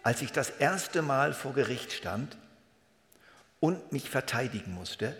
Als 0.04 0.22
ich 0.22 0.32
das 0.32 0.52
erste 0.52 1.02
Mal 1.02 1.34
vor 1.34 1.56
Gericht 1.56 1.92
stand 1.92 2.38
und 3.60 3.92
mich 3.92 4.12
verteidigen 4.12 4.76
musste, 4.76 5.18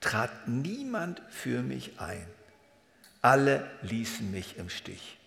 trat 0.00 0.46
niemand 0.46 1.22
für 1.30 1.62
mich 1.62 1.98
ein. 1.98 2.26
Alle 3.22 3.66
ließen 3.80 4.30
mich 4.30 4.58
im 4.58 4.68
Stich. 4.68 5.18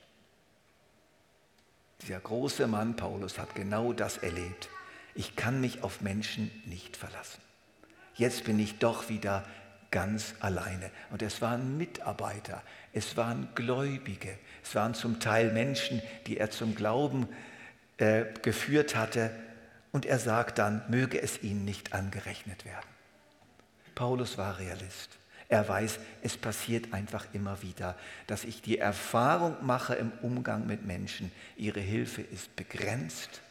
Dieser 2.02 2.20
große 2.20 2.68
Mann 2.68 2.96
Paulus 2.96 3.38
hat 3.38 3.56
genau 3.56 3.94
das 3.94 4.18
erlebt. 4.18 4.70
Ich 5.14 5.36
kann 5.36 5.62
mich 5.62 5.84
auf 5.84 6.02
Menschen 6.02 6.50
nicht 6.66 6.98
verlassen. 6.98 7.42
Jetzt 8.16 8.44
bin 8.44 8.60
ich 8.60 8.80
doch 8.80 9.10
wieder 9.10 9.44
ganz 9.92 10.36
alleine. 10.40 10.90
Und 11.12 11.22
es 11.22 11.42
waren 11.42 11.78
Mitarbeiter, 11.78 12.64
es 12.94 13.18
waren 13.18 13.50
Gläubige, 13.56 14.38
es 14.64 14.74
waren 14.74 14.94
zum 14.94 15.20
Teil 15.20 15.52
Menschen, 15.52 16.02
die 16.28 16.38
er 16.38 16.50
zum 16.50 16.76
Glauben 16.76 17.28
äh, 17.98 18.26
geführt 18.42 18.96
hatte. 18.96 19.32
Und 19.92 20.06
er 20.06 20.18
sagt 20.18 20.58
dann, 20.58 20.84
möge 20.88 21.22
es 21.22 21.44
ihnen 21.44 21.66
nicht 21.66 21.94
angerechnet 21.94 22.66
werden. 22.66 22.88
Paulus 23.94 24.38
war 24.38 24.58
Realist. 24.58 25.21
Er 25.52 25.68
weiß, 25.68 26.00
es 26.24 26.38
passiert 26.38 26.94
einfach 26.94 27.28
immer 27.34 27.62
wieder, 27.62 27.96
dass 28.26 28.46
ich 28.46 28.64
die 28.64 28.80
Erfahrung 28.80 29.56
mache 29.62 29.94
im 29.94 30.12
Umgang 30.22 30.66
mit 30.66 30.86
Menschen, 30.86 31.32
ihre 31.58 31.82
Hilfe 31.82 32.22
ist 32.22 32.56
begrenzt, 32.56 33.42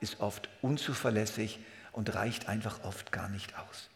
ist 0.00 0.20
oft 0.20 0.48
unzuverlässig 0.62 1.58
und 1.92 2.14
reicht 2.14 2.48
einfach 2.48 2.84
oft 2.84 3.12
gar 3.12 3.28
nicht 3.28 3.58
aus. 3.58 3.90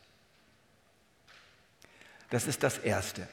Das 2.31 2.47
ist 2.47 2.63
das 2.63 2.79
Erste. 2.79 3.27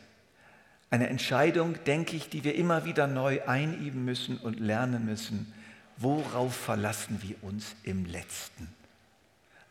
Eine 0.91 1.09
Entscheidung, 1.09 1.83
denke 1.85 2.15
ich, 2.15 2.29
die 2.29 2.43
wir 2.43 2.55
immer 2.55 2.85
wieder 2.85 3.07
neu 3.07 3.41
einüben 3.47 4.05
müssen 4.05 4.37
und 4.37 4.59
lernen 4.59 5.03
müssen 5.05 5.53
worauf 6.01 6.55
verlassen 6.55 7.19
wir 7.21 7.35
uns 7.43 7.75
im 7.83 8.05
letzten? 8.05 8.67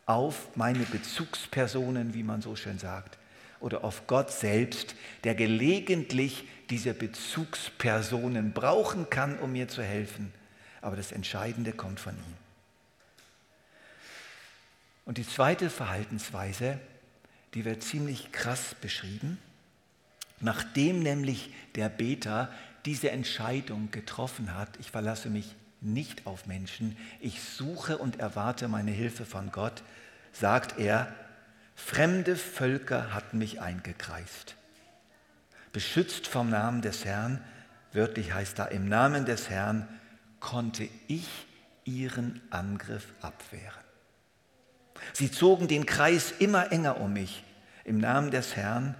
Auf 0.07 0.57
meine 0.57 0.85
Bezugspersonen, 0.85 2.15
wie 2.15 2.23
man 2.23 2.43
so 2.43 2.57
schön 2.57 2.79
sagt, 2.79 3.19
oder 3.61 3.85
auf 3.85 4.07
Gott 4.07 4.31
selbst, 4.33 4.95
der 5.25 5.35
gelegentlich 5.35 6.45
diese 6.71 6.95
Bezugspersonen 6.95 8.53
brauchen 8.53 9.11
kann, 9.11 9.39
um 9.39 9.53
mir 9.53 9.69
zu 9.69 9.83
helfen. 9.83 10.33
Aber 10.81 10.97
das 10.97 11.13
Entscheidende 11.13 11.73
kommt 11.73 12.01
von 12.01 12.15
ihm. 12.15 12.37
Und 15.05 15.19
die 15.19 15.27
zweite 15.27 15.71
Verhaltensweise, 15.71 16.79
die 17.55 17.65
wird 17.65 17.83
ziemlich 17.83 18.33
krass 18.33 18.75
beschrieben. 18.81 19.39
Nachdem 20.41 21.01
nämlich 21.03 21.53
der 21.75 21.89
Beter 21.89 22.51
diese 22.87 23.11
Entscheidung 23.11 23.91
getroffen 23.91 24.55
hat, 24.55 24.69
ich 24.79 24.91
verlasse 24.91 25.29
mich 25.29 25.55
nicht 25.81 26.27
auf 26.27 26.47
Menschen, 26.47 26.97
ich 27.21 27.43
suche 27.43 27.99
und 27.99 28.21
erwarte 28.21 28.69
meine 28.69 28.91
Hilfe 28.91 29.25
von 29.25 29.51
Gott, 29.51 29.83
sagt 30.33 30.79
er, 30.79 31.15
fremde 31.81 32.37
Völker 32.37 33.15
hatten 33.15 33.39
mich 33.39 33.61
eingekreist. 33.61 34.57
Beschützt 35.73 36.27
vom 36.27 36.51
Namen 36.51 36.83
des 36.83 37.05
Herrn, 37.05 37.43
wörtlich 37.93 38.33
heißt 38.33 38.59
da, 38.59 38.67
im 38.67 38.89
Namen 38.89 39.25
des 39.25 39.51
Herrn 39.51 39.89
konnte 40.41 40.89
ich 41.09 41.29
ihren 41.85 42.41
Angriff 42.51 43.07
abwehren. 43.21 43.85
Sie 45.13 45.31
zogen 45.31 45.69
den 45.69 45.87
Kreis 45.87 46.33
immer 46.39 46.73
enger 46.73 47.01
um 47.01 47.13
mich. 47.13 47.45
Im 47.85 47.99
Namen 47.99 48.31
des 48.31 48.57
Herrn 48.57 48.95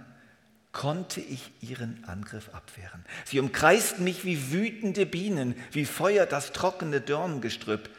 konnte 0.71 1.19
ich 1.21 1.51
ihren 1.61 2.03
Angriff 2.05 2.49
abwehren. 2.53 3.05
Sie 3.25 3.39
umkreisten 3.39 4.03
mich 4.03 4.23
wie 4.25 4.51
wütende 4.51 5.05
Bienen, 5.05 5.55
wie 5.71 5.85
Feuer 5.85 6.25
das 6.25 6.53
trockene 6.53 7.01
Dorngestrüpp. 7.01 7.89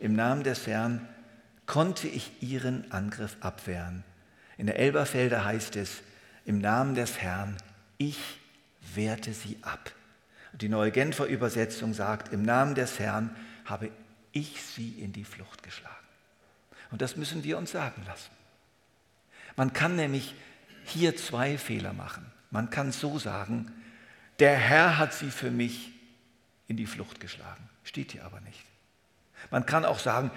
Im 0.00 0.14
Namen 0.14 0.42
des 0.42 0.66
Herrn 0.66 1.06
konnte 1.66 2.08
ich 2.08 2.30
ihren 2.40 2.90
Angriff 2.92 3.36
abwehren. 3.40 4.04
In 4.56 4.66
der 4.66 4.78
Elberfelder 4.78 5.44
heißt 5.44 5.76
es, 5.76 6.02
im 6.44 6.58
Namen 6.58 6.94
des 6.94 7.18
Herrn, 7.18 7.56
ich 7.98 8.18
wehrte 8.94 9.32
sie 9.32 9.58
ab. 9.62 9.92
Die 10.52 10.68
neue 10.68 10.90
Genfer 10.90 11.26
Übersetzung 11.26 11.92
sagt, 11.92 12.32
im 12.32 12.42
Namen 12.42 12.74
des 12.74 12.98
Herrn 12.98 13.34
habe 13.64 13.90
ich 14.32 14.62
sie 14.62 14.90
in 14.90 15.12
die 15.12 15.24
Flucht 15.24 15.62
geschlagen. 15.62 15.94
Und 16.90 17.02
das 17.02 17.16
müssen 17.16 17.44
wir 17.44 17.58
uns 17.58 17.72
sagen 17.72 18.02
lassen. 18.06 18.30
Man 19.56 19.72
kann 19.72 19.96
nämlich 19.96 20.34
hier 20.84 21.16
zwei 21.16 21.58
Fehler 21.58 21.92
machen. 21.92 22.24
Man 22.50 22.70
kann 22.70 22.92
so 22.92 23.18
sagen, 23.18 23.72
der 24.38 24.56
Herr 24.56 24.98
hat 24.98 25.12
sie 25.12 25.30
für 25.30 25.50
mich 25.50 25.92
in 26.68 26.76
die 26.76 26.86
Flucht 26.86 27.20
geschlagen. 27.20 27.68
Steht 27.84 28.12
hier 28.12 28.24
aber 28.24 28.40
nicht. 28.40 28.64
Man 29.50 29.66
kann 29.66 29.84
auch 29.84 29.98
sagen, 29.98 30.30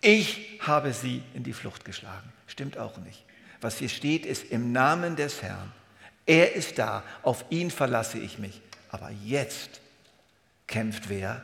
ich 0.00 0.60
habe 0.60 0.92
sie 0.92 1.22
in 1.34 1.44
die 1.44 1.52
Flucht 1.52 1.84
geschlagen. 1.84 2.32
Stimmt 2.46 2.76
auch 2.76 2.98
nicht. 2.98 3.24
Was 3.62 3.78
hier 3.78 3.88
steht, 3.88 4.26
ist 4.26 4.50
im 4.50 4.72
Namen 4.72 5.16
des 5.16 5.40
Herrn. 5.40 5.72
Er 6.26 6.54
ist 6.54 6.78
da, 6.78 7.02
auf 7.22 7.44
ihn 7.48 7.70
verlasse 7.70 8.18
ich 8.18 8.38
mich. 8.38 8.60
Aber 8.90 9.10
jetzt 9.24 9.80
kämpft 10.66 11.08
wer? 11.08 11.42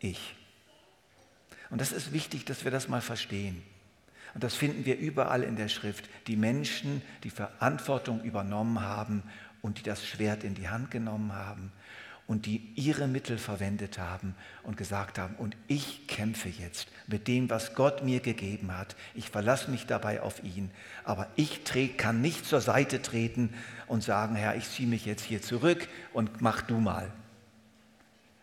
Ich. 0.00 0.34
Und 1.70 1.80
das 1.80 1.92
ist 1.92 2.12
wichtig, 2.12 2.44
dass 2.44 2.64
wir 2.64 2.70
das 2.70 2.88
mal 2.88 3.00
verstehen. 3.00 3.62
Und 4.34 4.42
das 4.42 4.54
finden 4.54 4.84
wir 4.84 4.98
überall 4.98 5.42
in 5.42 5.56
der 5.56 5.68
Schrift. 5.68 6.08
Die 6.26 6.36
Menschen, 6.36 7.02
die 7.22 7.30
Verantwortung 7.30 8.22
übernommen 8.22 8.80
haben 8.80 9.22
und 9.62 9.78
die 9.78 9.82
das 9.82 10.06
Schwert 10.06 10.42
in 10.42 10.54
die 10.54 10.68
Hand 10.68 10.90
genommen 10.90 11.32
haben 11.32 11.70
und 12.26 12.46
die 12.46 12.72
ihre 12.74 13.06
Mittel 13.06 13.36
verwendet 13.36 13.98
haben 13.98 14.34
und 14.62 14.76
gesagt 14.76 15.18
haben, 15.18 15.34
und 15.36 15.56
ich 15.68 16.06
kämpfe 16.06 16.48
jetzt 16.48 16.88
mit 17.06 17.28
dem, 17.28 17.50
was 17.50 17.74
Gott 17.74 18.02
mir 18.02 18.20
gegeben 18.20 18.76
hat. 18.76 18.96
Ich 19.14 19.28
verlasse 19.28 19.70
mich 19.70 19.86
dabei 19.86 20.22
auf 20.22 20.42
ihn, 20.42 20.70
aber 21.04 21.28
ich 21.36 21.60
kann 21.96 22.22
nicht 22.22 22.46
zur 22.46 22.60
Seite 22.60 23.02
treten 23.02 23.52
und 23.86 24.02
sagen, 24.02 24.36
Herr, 24.36 24.56
ich 24.56 24.68
ziehe 24.68 24.88
mich 24.88 25.04
jetzt 25.04 25.24
hier 25.24 25.42
zurück 25.42 25.86
und 26.12 26.40
mach 26.40 26.62
du 26.62 26.80
mal. 26.80 27.12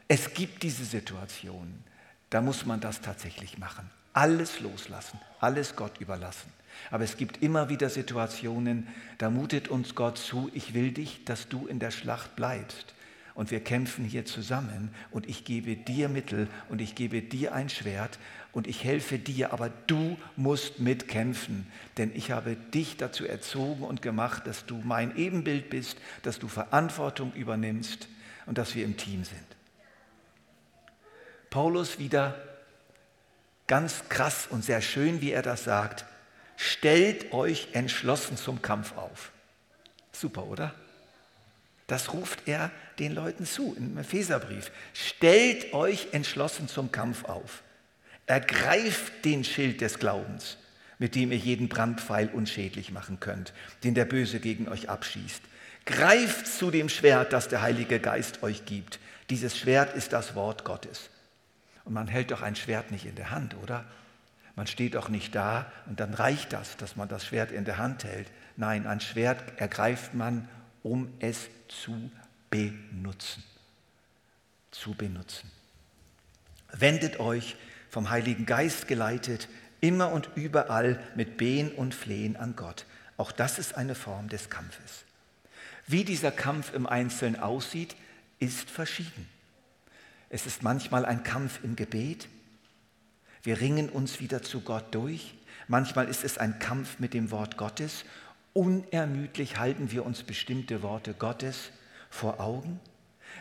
Es 0.08 0.34
gibt 0.34 0.62
diese 0.62 0.86
Situation, 0.86 1.84
da 2.30 2.42
muss 2.42 2.66
man 2.66 2.82
das 2.82 3.02
tatsächlich 3.02 3.58
machen. 3.58 3.90
Alles 4.14 4.60
loslassen, 4.60 5.20
alles 5.40 5.76
Gott 5.76 6.00
überlassen. 6.00 6.52
Aber 6.92 7.04
es 7.04 7.18
gibt 7.18 7.42
immer 7.42 7.70
wieder 7.70 7.90
Situationen, 7.90 8.88
da 9.18 9.30
mutet 9.30 9.70
uns 9.70 9.96
Gott 9.96 10.18
zu, 10.18 10.52
ich 10.54 10.74
will 10.74 10.92
dich, 10.92 11.24
dass 11.26 11.48
du 11.48 11.66
in 11.66 11.80
der 11.80 11.92
Schlacht 11.92 12.36
bleibst 12.36 12.94
und 13.34 13.52
wir 13.52 13.62
kämpfen 13.62 14.06
hier 14.06 14.26
zusammen 14.26 14.94
und 15.12 15.28
ich 15.28 15.46
gebe 15.46 15.76
dir 15.76 16.10
Mittel 16.10 16.48
und 16.70 16.82
ich 16.82 16.96
gebe 16.96 17.22
dir 17.22 17.54
ein 17.54 17.70
Schwert 17.70 18.20
und 18.52 18.68
ich 18.68 18.84
helfe 18.84 19.18
dir, 19.18 19.54
aber 19.54 19.70
du 19.88 20.18
musst 20.36 20.80
mitkämpfen, 20.80 21.68
denn 21.98 22.12
ich 22.16 22.32
habe 22.32 22.56
dich 22.56 22.98
dazu 22.98 23.26
erzogen 23.26 23.84
und 23.84 24.02
gemacht, 24.02 24.46
dass 24.48 24.66
du 24.66 24.82
mein 24.84 25.16
Ebenbild 25.16 25.70
bist, 25.70 25.98
dass 26.24 26.40
du 26.40 26.48
Verantwortung 26.48 27.34
übernimmst 27.34 28.08
und 28.46 28.58
dass 28.58 28.76
wir 28.76 28.84
im 28.84 28.98
Team 28.98 29.24
sind. 29.24 29.40
Paulus 31.50 32.00
wieder 32.00 32.36
ganz 33.68 34.10
krass 34.10 34.48
und 34.50 34.66
sehr 34.66 34.82
schön, 34.82 35.22
wie 35.22 35.32
er 35.32 35.42
das 35.42 35.64
sagt, 35.64 36.06
stellt 36.58 37.34
euch 37.34 37.70
entschlossen 37.74 38.38
zum 38.38 38.62
Kampf 38.62 38.98
auf. 38.98 39.32
Super, 40.12 40.46
oder? 40.46 40.74
Das 41.88 42.14
ruft 42.14 42.48
er 42.48 42.72
den 43.00 43.14
Leuten 43.14 43.46
zu 43.46 43.76
im 43.78 43.98
Epheserbrief. 43.98 44.72
Stellt 44.94 45.74
euch 45.74 46.10
entschlossen 46.14 46.68
zum 46.68 46.92
Kampf 46.92 47.26
auf. 47.26 47.64
Ergreift 48.28 49.26
den 49.26 49.44
Schild 49.44 49.82
des 49.82 50.00
Glaubens, 50.00 50.58
mit 51.00 51.16
dem 51.16 51.32
ihr 51.32 51.38
jeden 51.38 51.68
Brandpfeil 51.68 52.30
unschädlich 52.30 52.92
machen 52.92 53.20
könnt, 53.20 53.54
den 53.84 53.96
der 53.96 54.06
Böse 54.06 54.40
gegen 54.40 54.70
euch 54.70 54.90
abschießt. 54.90 55.42
Greift 55.86 56.48
zu 56.48 56.72
dem 56.72 56.90
Schwert, 56.90 57.34
das 57.34 57.48
der 57.48 57.62
Heilige 57.62 58.00
Geist 58.00 58.44
euch 58.44 58.66
gibt. 58.66 59.00
Dieses 59.30 59.58
Schwert 59.58 59.96
ist 59.96 60.14
das 60.14 60.36
Wort 60.36 60.64
Gottes. 60.64 61.10
Und 61.84 61.94
man 61.94 62.08
hält 62.08 62.32
doch 62.32 62.42
ein 62.42 62.56
Schwert 62.56 62.92
nicht 62.92 63.06
in 63.06 63.16
der 63.16 63.32
Hand, 63.32 63.56
oder? 63.64 63.86
Man 64.56 64.68
steht 64.68 64.96
doch 64.96 65.10
nicht 65.10 65.34
da 65.34 65.72
und 65.88 66.00
dann 66.00 66.14
reicht 66.14 66.54
das, 66.54 66.78
dass 66.78 66.96
man 66.96 67.08
das 67.08 67.26
Schwert 67.26 67.52
in 67.52 67.66
der 67.66 67.78
Hand 67.78 68.04
hält. 68.04 68.28
Nein, 68.58 68.86
ein 68.86 69.00
Schwert 69.00 69.42
ergreift 69.60 70.14
man 70.14 70.48
um 70.84 71.12
es 71.20 71.50
zu 71.68 72.12
benutzen. 72.50 73.44
Zu 74.72 74.94
benutzen. 74.94 75.52
Wendet 76.72 77.20
euch 77.20 77.56
vom 77.90 78.10
Heiligen 78.10 78.46
Geist 78.46 78.88
geleitet 78.88 79.50
immer 79.82 80.12
und 80.12 80.30
überall 80.36 81.02
mit 81.16 81.38
Behen 81.38 81.72
und 81.72 81.94
Flehen 81.94 82.38
an 82.38 82.56
Gott. 82.56 82.86
Auch 83.18 83.32
das 83.32 83.60
ist 83.60 83.76
eine 83.76 83.96
Form 83.96 84.30
des 84.30 84.50
Kampfes. 84.50 85.04
Wie 85.88 86.06
dieser 86.06 86.32
Kampf 86.32 86.74
im 86.74 86.88
Einzelnen 86.88 87.40
aussieht, 87.40 87.96
ist 88.40 88.70
verschieden. 88.70 89.28
Es 90.30 90.46
ist 90.46 90.64
manchmal 90.64 91.06
ein 91.06 91.24
Kampf 91.24 91.60
im 91.64 91.76
Gebet. 91.76 92.30
Wir 93.44 93.60
ringen 93.60 93.90
uns 93.90 94.20
wieder 94.22 94.42
zu 94.42 94.62
Gott 94.62 94.96
durch. 94.96 95.36
Manchmal 95.68 96.08
ist 96.08 96.24
es 96.24 96.38
ein 96.38 96.60
Kampf 96.60 97.00
mit 97.00 97.14
dem 97.14 97.32
Wort 97.32 97.58
Gottes 97.58 98.06
Unermüdlich 98.54 99.58
halten 99.58 99.92
wir 99.92 100.06
uns 100.06 100.24
bestimmte 100.24 100.84
Worte 100.84 101.14
Gottes 101.14 101.72
vor 102.10 102.42
Augen. 102.42 102.80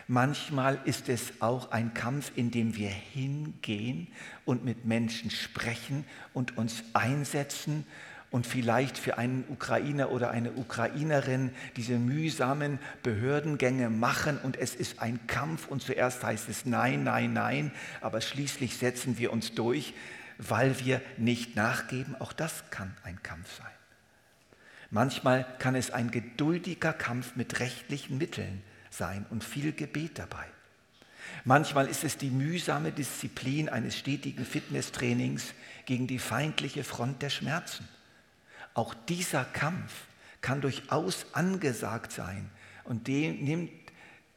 Manchmal 0.06 0.80
ist 0.84 1.08
es 1.08 1.32
auch 1.40 1.72
ein 1.72 1.94
Kampf, 1.94 2.30
in 2.36 2.52
dem 2.52 2.76
wir 2.76 2.90
hingehen 2.90 4.06
und 4.44 4.64
mit 4.64 4.84
Menschen 4.84 5.30
sprechen 5.30 6.04
und 6.32 6.56
uns 6.56 6.84
einsetzen 6.92 7.84
und 8.30 8.46
vielleicht 8.46 8.98
für 8.98 9.18
einen 9.18 9.44
Ukrainer 9.48 10.12
oder 10.12 10.30
eine 10.30 10.52
Ukrainerin 10.52 11.50
diese 11.76 11.98
mühsamen 11.98 12.78
Behördengänge 13.02 13.90
machen 13.90 14.38
und 14.38 14.56
es 14.56 14.76
ist 14.76 15.00
ein 15.00 15.26
Kampf 15.26 15.66
und 15.66 15.82
zuerst 15.82 16.22
heißt 16.22 16.48
es 16.48 16.66
nein, 16.66 17.02
nein, 17.02 17.32
nein, 17.32 17.72
aber 18.00 18.20
schließlich 18.20 18.76
setzen 18.76 19.18
wir 19.18 19.32
uns 19.32 19.54
durch, 19.54 19.94
weil 20.38 20.78
wir 20.84 21.02
nicht 21.18 21.56
nachgeben. 21.56 22.14
Auch 22.20 22.32
das 22.32 22.70
kann 22.70 22.94
ein 23.02 23.20
Kampf 23.22 23.56
sein. 23.56 23.79
Manchmal 24.90 25.46
kann 25.58 25.76
es 25.76 25.92
ein 25.92 26.10
geduldiger 26.10 26.92
Kampf 26.92 27.36
mit 27.36 27.60
rechtlichen 27.60 28.18
Mitteln 28.18 28.62
sein 28.90 29.24
und 29.30 29.44
viel 29.44 29.72
Gebet 29.72 30.18
dabei. 30.18 30.46
Manchmal 31.44 31.86
ist 31.86 32.02
es 32.02 32.16
die 32.16 32.30
mühsame 32.30 32.90
Disziplin 32.90 33.68
eines 33.68 33.96
stetigen 33.96 34.44
Fitnesstrainings 34.44 35.54
gegen 35.86 36.06
die 36.06 36.18
feindliche 36.18 36.82
Front 36.82 37.22
der 37.22 37.30
Schmerzen. 37.30 37.88
Auch 38.74 38.94
dieser 39.08 39.44
Kampf 39.44 39.92
kann 40.40 40.60
durchaus 40.60 41.26
angesagt 41.34 42.12
sein 42.12 42.50
und 42.84 43.06
den 43.06 43.44
nimmt, 43.44 43.70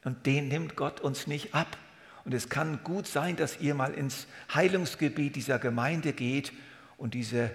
und 0.04 0.26
den 0.26 0.48
nimmt 0.48 0.76
Gott 0.76 1.00
uns 1.00 1.26
nicht 1.26 1.54
ab. 1.54 1.76
Und 2.24 2.32
es 2.32 2.48
kann 2.48 2.82
gut 2.84 3.06
sein, 3.06 3.36
dass 3.36 3.60
ihr 3.60 3.74
mal 3.74 3.92
ins 3.92 4.26
Heilungsgebiet 4.54 5.36
dieser 5.36 5.58
Gemeinde 5.58 6.12
geht 6.12 6.52
und 6.96 7.14
diese 7.14 7.50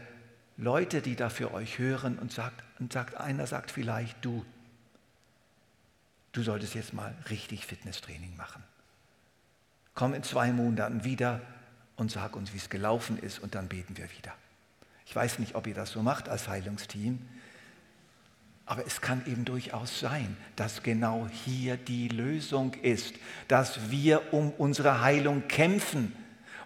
Leute, 0.60 1.02
die 1.02 1.16
da 1.16 1.30
für 1.30 1.54
euch 1.54 1.80
hören 1.80 2.20
und 2.20 2.34
sagt, 2.34 2.64
und 2.80 2.92
sagt, 2.92 3.16
einer 3.16 3.48
sagt 3.48 3.72
vielleicht, 3.72 4.18
du, 4.26 4.46
du 6.34 6.44
solltest 6.44 6.76
jetzt 6.76 6.94
mal 6.94 7.16
richtig 7.30 7.66
Fitnesstraining 7.66 8.36
machen. 8.36 8.62
Komm 9.96 10.14
in 10.14 10.22
zwei 10.22 10.52
Monaten 10.52 11.06
wieder 11.06 11.40
und 11.96 12.12
sag 12.12 12.36
uns, 12.36 12.52
wie 12.54 12.58
es 12.58 12.70
gelaufen 12.70 13.18
ist 13.18 13.40
und 13.40 13.56
dann 13.56 13.70
beten 13.70 13.96
wir 13.96 14.12
wieder. 14.12 14.34
Ich 15.06 15.16
weiß 15.16 15.40
nicht, 15.40 15.56
ob 15.56 15.66
ihr 15.66 15.74
das 15.74 15.92
so 15.92 16.04
macht 16.04 16.28
als 16.28 16.50
Heilungsteam, 16.50 17.26
aber 18.66 18.86
es 18.86 19.00
kann 19.00 19.26
eben 19.28 19.46
durchaus 19.46 20.02
sein, 20.02 20.36
dass 20.58 20.84
genau 20.84 21.28
hier 21.46 21.78
die 21.78 22.10
Lösung 22.10 22.74
ist, 22.74 23.16
dass 23.48 23.90
wir 23.92 24.34
um 24.34 24.52
unsere 24.52 25.00
Heilung 25.00 25.48
kämpfen 25.48 26.14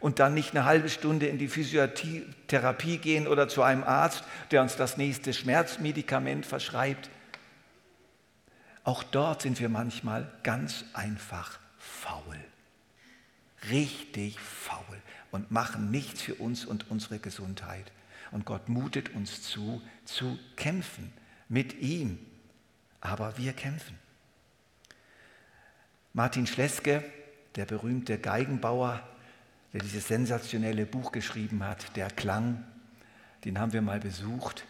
und 0.03 0.19
dann 0.19 0.33
nicht 0.33 0.51
eine 0.51 0.65
halbe 0.65 0.89
Stunde 0.89 1.27
in 1.27 1.37
die 1.37 1.47
Physiotherapie 1.47 2.97
gehen 2.97 3.25
oder 3.25 3.47
zu 3.47 3.63
einem 3.63 3.85
Arzt, 3.85 4.25
der 4.51 4.61
uns 4.61 4.75
das 4.75 4.97
nächste 4.97 5.31
Schmerzmedikament 5.31 6.45
verschreibt. 6.45 7.09
Auch 8.83 9.01
dort 9.01 9.43
sind 9.43 9.61
wir 9.61 9.69
manchmal 9.69 10.29
ganz 10.43 10.83
einfach 10.91 11.57
faul. 11.77 12.37
Richtig 13.69 14.37
faul 14.41 15.01
und 15.31 15.51
machen 15.51 15.89
nichts 15.89 16.21
für 16.21 16.35
uns 16.35 16.65
und 16.65 16.91
unsere 16.91 17.19
Gesundheit. 17.19 17.89
Und 18.31 18.43
Gott 18.43 18.67
mutet 18.67 19.15
uns 19.15 19.41
zu, 19.41 19.81
zu 20.03 20.37
kämpfen 20.57 21.13
mit 21.47 21.79
ihm. 21.79 22.19
Aber 22.99 23.37
wir 23.37 23.53
kämpfen. 23.53 23.97
Martin 26.11 26.45
Schleske, 26.45 27.05
der 27.55 27.63
berühmte 27.63 28.17
Geigenbauer, 28.17 29.01
der 29.73 29.81
dieses 29.81 30.07
sensationelle 30.07 30.85
Buch 30.85 31.11
geschrieben 31.11 31.63
hat, 31.63 31.95
Der 31.95 32.07
Klang, 32.09 32.63
den 33.43 33.59
haben 33.59 33.73
wir 33.73 33.81
mal 33.81 33.99
besucht. 33.99 34.65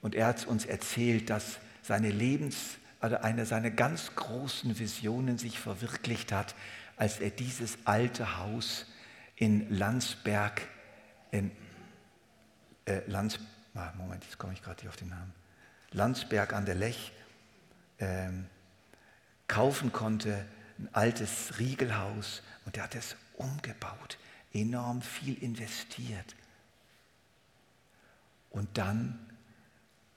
Und 0.00 0.14
er 0.14 0.28
hat 0.28 0.46
uns 0.46 0.64
erzählt, 0.64 1.28
dass 1.28 1.58
seine 1.82 2.10
Lebens, 2.10 2.76
also 3.00 3.16
eine 3.16 3.46
seiner 3.46 3.70
ganz 3.70 4.14
großen 4.14 4.78
Visionen 4.78 5.38
sich 5.38 5.58
verwirklicht 5.58 6.30
hat, 6.30 6.54
als 6.96 7.18
er 7.18 7.30
dieses 7.30 7.78
alte 7.84 8.38
Haus 8.38 8.86
in 9.36 9.68
Landsberg, 9.74 10.62
in 11.32 11.50
äh, 12.86 13.00
Lands, 13.08 13.40
ah, 13.74 13.92
Moment, 13.98 14.24
jetzt 14.24 14.38
komme 14.38 14.52
ich 14.52 14.62
gerade 14.62 14.80
hier 14.80 14.90
auf 14.90 14.96
den 14.96 15.08
Namen, 15.08 15.32
Landsberg 15.90 16.52
an 16.52 16.64
der 16.64 16.76
Lech 16.76 17.12
ähm, 17.98 18.46
kaufen 19.48 19.92
konnte, 19.92 20.44
ein 20.78 20.88
altes 20.92 21.58
Riegelhaus 21.58 22.42
und 22.66 22.76
er 22.76 22.84
hat 22.84 22.94
es 22.94 23.16
umgebaut 23.36 24.18
enorm 24.54 25.02
viel 25.02 25.34
investiert. 25.42 26.34
Und 28.50 28.78
dann 28.78 29.18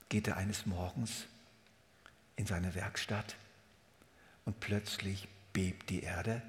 geht 0.08 0.28
er 0.28 0.36
eines 0.36 0.64
Morgens 0.64 1.24
in 2.36 2.46
seine 2.46 2.74
Werkstatt 2.74 3.36
und 4.44 4.60
plötzlich 4.60 5.28
bebt 5.52 5.90
die 5.90 6.02
Erde 6.02 6.40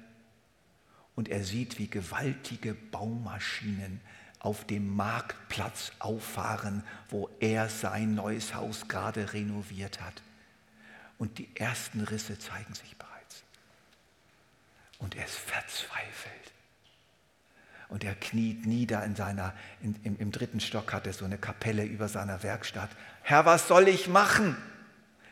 und 1.16 1.28
er 1.28 1.44
sieht, 1.44 1.78
wie 1.78 1.88
gewaltige 1.88 2.74
Baumaschinen 2.74 4.00
auf 4.38 4.66
dem 4.66 4.96
Marktplatz 4.96 5.92
auffahren, 5.98 6.82
wo 7.10 7.28
er 7.40 7.68
sein 7.68 8.14
neues 8.14 8.54
Haus 8.54 8.88
gerade 8.88 9.34
renoviert 9.34 10.00
hat. 10.00 10.22
Und 11.18 11.36
die 11.36 11.54
ersten 11.56 12.00
Risse 12.00 12.38
zeigen 12.38 12.72
sich 12.72 12.96
bereits. 12.96 13.44
Und 14.98 15.14
er 15.14 15.26
ist 15.26 15.36
verzweifelt. 15.36 16.52
Und 17.90 18.04
er 18.04 18.14
kniet 18.14 18.66
nieder 18.66 19.04
in 19.04 19.16
seiner, 19.16 19.52
in, 19.82 19.96
im, 20.04 20.16
im 20.18 20.30
dritten 20.30 20.60
Stock 20.60 20.92
hat 20.92 21.06
er 21.06 21.12
so 21.12 21.24
eine 21.24 21.38
Kapelle 21.38 21.84
über 21.84 22.08
seiner 22.08 22.42
Werkstatt. 22.44 22.88
Herr, 23.22 23.44
was 23.44 23.66
soll 23.66 23.88
ich 23.88 24.06
machen? 24.06 24.56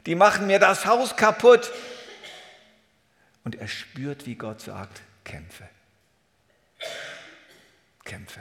Die 0.06 0.16
machen 0.16 0.48
mir 0.48 0.58
das 0.58 0.84
Haus 0.84 1.16
kaputt. 1.16 1.70
Und 3.44 3.54
er 3.54 3.68
spürt, 3.68 4.26
wie 4.26 4.34
Gott 4.34 4.60
sagt, 4.60 5.02
kämpfe. 5.24 5.68
Kämpfe. 8.04 8.40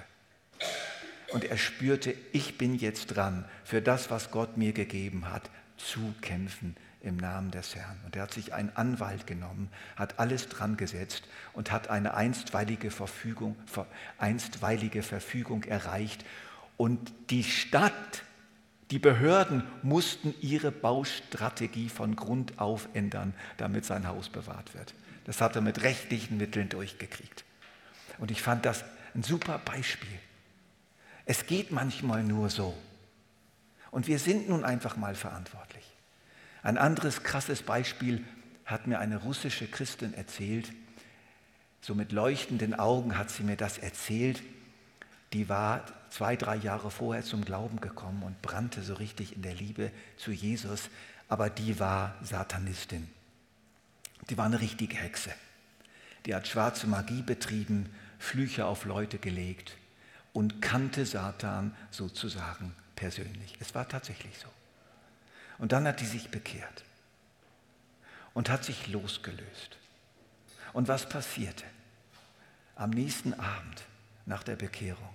Und 1.30 1.46
er 1.46 1.58
spürte, 1.58 2.16
ich 2.32 2.58
bin 2.58 2.76
jetzt 2.76 3.08
dran, 3.08 3.46
für 3.64 3.82
das, 3.82 4.10
was 4.10 4.32
Gott 4.32 4.58
mir 4.58 4.74
gegeben 4.74 5.30
hat, 5.30 5.50
zu 5.78 6.16
kämpfen 6.22 6.76
im 7.08 7.18
Namen 7.18 7.52
des 7.52 7.76
Herrn. 7.76 8.00
Und 8.06 8.16
er 8.16 8.24
hat 8.24 8.34
sich 8.34 8.54
einen 8.54 8.76
Anwalt 8.76 9.26
genommen, 9.26 9.70
hat 9.96 10.20
alles 10.20 10.50
dran 10.50 10.78
gesetzt 10.78 11.24
und 11.54 11.72
hat 11.72 11.90
eine 11.90 12.14
einstweilige 12.14 12.92
Verfügung, 12.92 13.56
einstweilige 14.18 15.02
Verfügung 15.02 15.64
erreicht. 15.64 16.26
Und 16.76 17.12
die 17.30 17.44
Stadt, 17.44 18.24
die 18.92 19.00
Behörden 19.00 19.64
mussten 19.82 20.36
ihre 20.42 20.72
Baustrategie 20.72 21.90
von 21.90 22.16
Grund 22.16 22.60
auf 22.60 22.88
ändern, 22.94 23.34
damit 23.58 23.86
sein 23.86 24.08
Haus 24.08 24.30
bewahrt 24.30 24.74
wird. 24.76 24.94
Das 25.26 25.42
hat 25.42 25.56
er 25.56 25.62
mit 25.62 25.82
rechtlichen 25.82 26.38
Mitteln 26.38 26.70
durchgekriegt. 26.70 27.44
Und 28.20 28.32
ich 28.32 28.42
fand 28.42 28.66
das 28.66 28.86
ein 29.16 29.24
super 29.24 29.58
Beispiel. 29.60 30.20
Es 31.26 31.46
geht 31.46 31.72
manchmal 31.72 32.24
nur 32.24 32.50
so. 32.50 32.78
Und 33.92 34.08
wir 34.08 34.20
sind 34.20 34.48
nun 34.48 34.64
einfach 34.64 34.96
mal 34.96 35.16
verantwortlich. 35.16 35.97
Ein 36.68 36.78
anderes 36.78 37.24
krasses 37.24 37.62
Beispiel 37.64 38.26
hat 38.66 38.88
mir 38.88 39.00
eine 39.00 39.16
russische 39.16 39.68
Christin 39.68 40.14
erzählt. 40.14 40.74
So 41.80 41.96
mit 41.96 42.12
leuchtenden 42.12 42.74
Augen 42.74 43.18
hat 43.18 43.30
sie 43.30 43.44
mir 43.44 43.56
das 43.56 43.78
erzählt. 43.78 44.44
Die 45.32 45.48
war 45.48 45.86
zwei, 46.10 46.36
drei 46.36 46.58
Jahre 46.58 46.92
vorher 46.92 47.24
zum 47.24 47.46
Glauben 47.46 47.80
gekommen 47.80 48.22
und 48.22 48.42
brannte 48.42 48.84
so 48.84 48.96
richtig 48.96 49.34
in 49.34 49.44
der 49.44 49.54
Liebe 49.54 49.94
zu 50.18 50.32
Jesus, 50.32 50.90
aber 51.30 51.50
die 51.50 51.80
war 51.80 52.16
Satanistin. 52.22 53.08
Die 54.30 54.38
war 54.38 54.48
eine 54.48 54.60
richtige 54.60 54.98
Hexe. 54.98 55.32
Die 56.26 56.36
hat 56.36 56.50
schwarze 56.50 56.86
Magie 56.86 57.22
betrieben, 57.22 57.90
Flüche 58.20 58.66
auf 58.66 58.84
Leute 58.84 59.20
gelegt 59.20 59.78
und 60.34 60.62
kannte 60.62 61.06
Satan 61.06 61.74
sozusagen 61.92 62.76
persönlich. 62.98 63.56
Es 63.62 63.74
war 63.74 63.88
tatsächlich 63.88 64.38
so. 64.38 64.50
Und 65.58 65.72
dann 65.72 65.88
hat 65.88 66.00
die 66.02 66.06
sich 66.06 66.30
bekehrt 66.30 66.84
und 68.34 68.50
hat 68.50 68.64
sich 68.64 68.88
losgelöst. 68.88 69.78
Und 70.74 70.88
was 70.88 71.10
passierte? 71.10 71.66
Am 72.76 72.92
nächsten 72.92 73.34
Abend 73.34 73.84
nach 74.26 74.44
der 74.44 74.56
Bekehrung. 74.56 75.14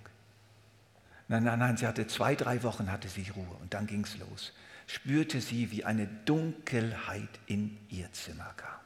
Nein, 1.29 1.45
nein, 1.45 1.59
nein, 1.59 1.77
sie 1.77 1.87
hatte 1.87 2.07
zwei, 2.07 2.35
drei 2.35 2.63
Wochen 2.63 2.91
hatte 2.91 3.07
sie 3.07 3.29
Ruhe 3.29 3.55
und 3.61 3.73
dann 3.73 3.87
ging 3.87 4.03
es 4.03 4.17
los. 4.17 4.51
Spürte 4.87 5.39
sie, 5.39 5.71
wie 5.71 5.85
eine 5.85 6.07
Dunkelheit 6.25 7.39
in 7.45 7.77
ihr 7.89 8.11
Zimmer 8.11 8.53
kam. 8.57 8.79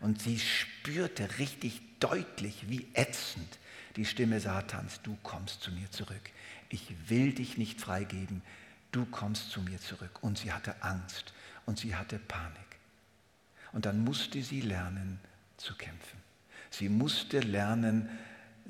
Und 0.00 0.22
sie 0.22 0.38
spürte 0.38 1.38
richtig 1.38 1.82
deutlich, 2.00 2.68
wie 2.68 2.88
ätzend 2.94 3.58
die 3.96 4.04
Stimme 4.04 4.40
Satans, 4.40 5.00
du 5.02 5.16
kommst 5.22 5.62
zu 5.62 5.70
mir 5.72 5.90
zurück. 5.90 6.30
Ich 6.68 6.94
will 7.08 7.32
dich 7.32 7.58
nicht 7.58 7.80
freigeben, 7.80 8.42
du 8.96 9.04
kommst 9.04 9.50
zu 9.50 9.60
mir 9.60 9.78
zurück. 9.80 10.22
Und 10.22 10.38
sie 10.38 10.52
hatte 10.52 10.82
Angst 10.82 11.34
und 11.66 11.78
sie 11.78 11.94
hatte 11.94 12.18
Panik. 12.18 12.56
Und 13.72 13.84
dann 13.84 14.02
musste 14.02 14.42
sie 14.42 14.62
lernen 14.62 15.20
zu 15.58 15.74
kämpfen. 15.76 16.18
Sie 16.70 16.88
musste 16.88 17.40
lernen, 17.40 18.08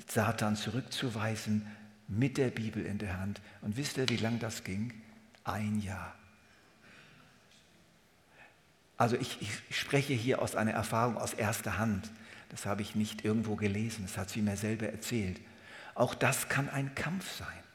Satan 0.09 0.57
zurückzuweisen 0.57 1.67
mit 2.09 2.39
der 2.39 2.51
Bibel 2.51 2.85
in 2.85 2.99
der 2.99 3.19
Hand. 3.19 3.41
Und 3.63 3.77
wisst 3.77 3.97
ihr, 3.97 4.09
wie 4.09 4.17
lang 4.17 4.39
das 4.39 4.65
ging? 4.65 4.93
Ein 5.45 5.81
Jahr. 5.81 6.15
Also 8.97 9.17
ich, 9.17 9.41
ich, 9.41 9.79
spreche 9.79 10.15
hier 10.15 10.43
aus 10.43 10.57
einer 10.57 10.73
Erfahrung 10.73 11.19
aus 11.19 11.35
erster 11.35 11.79
Hand. 11.79 12.11
Das 12.49 12.67
habe 12.67 12.83
ich 12.83 12.95
nicht 12.95 13.25
irgendwo 13.25 13.55
gelesen, 13.55 14.05
das 14.07 14.17
hat 14.17 14.31
sie 14.31 14.41
mir 14.41 14.57
selber 14.57 14.89
erzählt. 14.89 15.41
Auch 15.95 16.15
das 16.15 16.49
kann 16.49 16.69
ein 16.69 16.95
Kampf 16.95 17.37
sein 17.37 17.66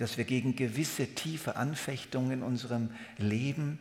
dass 0.00 0.16
wir 0.16 0.24
gegen 0.24 0.56
gewisse 0.56 1.06
tiefe 1.14 1.56
Anfechtungen 1.56 2.30
in 2.30 2.42
unserem 2.42 2.90
Leben 3.18 3.78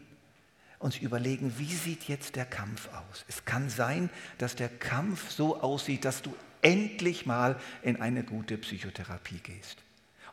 uns 0.77 0.97
überlegen, 0.97 1.53
wie 1.57 1.73
sieht 1.73 2.09
jetzt 2.09 2.35
der 2.35 2.45
Kampf 2.45 2.89
aus? 2.89 3.23
Es 3.29 3.45
kann 3.45 3.69
sein, 3.69 4.09
dass 4.37 4.55
der 4.55 4.67
Kampf 4.67 5.31
so 5.31 5.61
aussieht, 5.61 6.03
dass 6.03 6.21
du 6.21 6.35
endlich 6.61 7.25
mal 7.25 7.57
in 7.83 8.01
eine 8.01 8.23
gute 8.23 8.57
Psychotherapie 8.57 9.39
gehst 9.39 9.77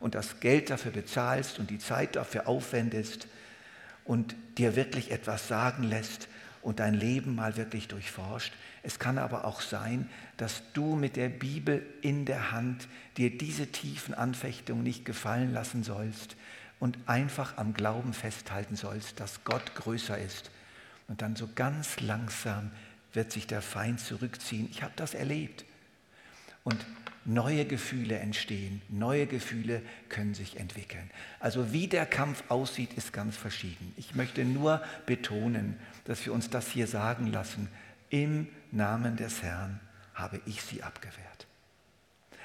und 0.01 0.13
das 0.13 0.41
Geld 0.41 0.69
dafür 0.69 0.91
bezahlst 0.91 1.57
und 1.57 1.69
die 1.69 1.79
Zeit 1.79 2.17
dafür 2.17 2.49
aufwendest 2.49 3.27
und 4.03 4.35
dir 4.57 4.75
wirklich 4.75 5.11
etwas 5.11 5.47
sagen 5.47 5.83
lässt 5.83 6.27
und 6.67 6.81
dein 6.81 6.95
Leben 6.95 7.33
mal 7.33 7.55
wirklich 7.55 7.87
durchforscht. 7.87 8.53
Es 8.83 8.99
kann 8.99 9.17
aber 9.17 9.45
auch 9.45 9.61
sein, 9.61 10.09
dass 10.35 10.61
du 10.73 10.97
mit 10.97 11.15
der 11.15 11.29
Bibel 11.29 11.81
in 12.01 12.25
der 12.25 12.51
Hand 12.51 12.89
dir 13.15 13.37
diese 13.37 13.67
tiefen 13.67 14.13
Anfechtungen 14.13 14.83
nicht 14.83 15.05
gefallen 15.05 15.53
lassen 15.53 15.83
sollst 15.83 16.35
und 16.81 16.97
einfach 17.05 17.55
am 17.57 17.73
Glauben 17.73 18.11
festhalten 18.11 18.75
sollst, 18.75 19.21
dass 19.21 19.45
Gott 19.45 19.75
größer 19.75 20.17
ist. 20.17 20.51
Und 21.07 21.21
dann 21.21 21.37
so 21.37 21.47
ganz 21.55 22.01
langsam 22.01 22.71
wird 23.13 23.31
sich 23.31 23.47
der 23.47 23.61
Feind 23.61 24.01
zurückziehen. 24.01 24.67
Ich 24.69 24.83
habe 24.83 24.91
das 24.97 25.13
erlebt. 25.13 25.63
Und 26.67 26.85
neue 27.23 27.63
Gefühle 27.63 28.19
entstehen, 28.19 28.81
neue 28.89 29.25
Gefühle 29.25 29.81
können 30.09 30.33
sich 30.33 30.59
entwickeln. 30.59 31.09
Also 31.39 31.71
wie 31.71 31.87
der 31.87 32.05
Kampf 32.05 32.43
aussieht, 32.49 32.93
ist 32.95 33.13
ganz 33.13 33.37
verschieden. 33.37 33.93
Ich 33.95 34.15
möchte 34.15 34.43
nur 34.43 34.81
betonen, 35.05 35.79
dass 36.03 36.25
wir 36.25 36.33
uns 36.33 36.49
das 36.49 36.67
hier 36.69 36.85
sagen 36.87 37.27
lassen. 37.27 37.69
Im 38.09 38.49
Namen 38.73 39.15
des 39.15 39.43
Herrn 39.43 39.79
habe 40.13 40.41
ich 40.45 40.61
sie 40.61 40.83
abgewehrt. 40.83 41.47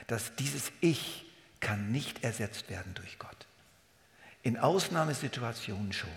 dass 0.07 0.37
dieses 0.37 0.71
Ich 0.81 1.25
kann 1.59 1.91
nicht 1.91 2.23
ersetzt 2.23 2.71
werden 2.71 2.95
durch 2.95 3.19
Gott. 3.19 3.49
In 4.45 4.57
Ausnahmesituationen 4.57 5.93
schon, 5.93 6.11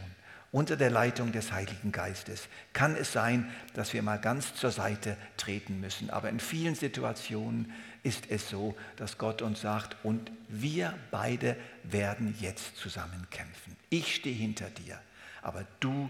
unter 0.55 0.77
der 0.77 0.89
Leitung 0.89 1.33
des 1.33 1.51
Heiligen 1.51 1.91
Geistes, 1.91 2.47
kann 2.71 2.95
es 2.95 3.11
sein, 3.11 3.51
dass 3.73 3.91
wir 3.91 4.01
mal 4.01 4.21
ganz 4.21 4.55
zur 4.55 4.71
Seite 4.71 5.17
treten 5.35 5.81
müssen. 5.81 6.09
Aber 6.09 6.29
in 6.29 6.39
vielen 6.39 6.75
Situationen 6.75 7.73
ist 8.03 8.31
es 8.31 8.49
so, 8.49 8.73
dass 8.95 9.17
Gott 9.17 9.41
uns 9.41 9.59
sagt, 9.59 9.97
und 10.03 10.31
wir 10.47 10.97
beide 11.11 11.57
werden 11.83 12.37
jetzt 12.39 12.77
zusammen 12.77 13.27
kämpfen. 13.31 13.75
Ich 13.89 14.15
stehe 14.15 14.33
hinter 14.33 14.69
dir, 14.69 14.97
aber 15.41 15.65
du 15.81 16.09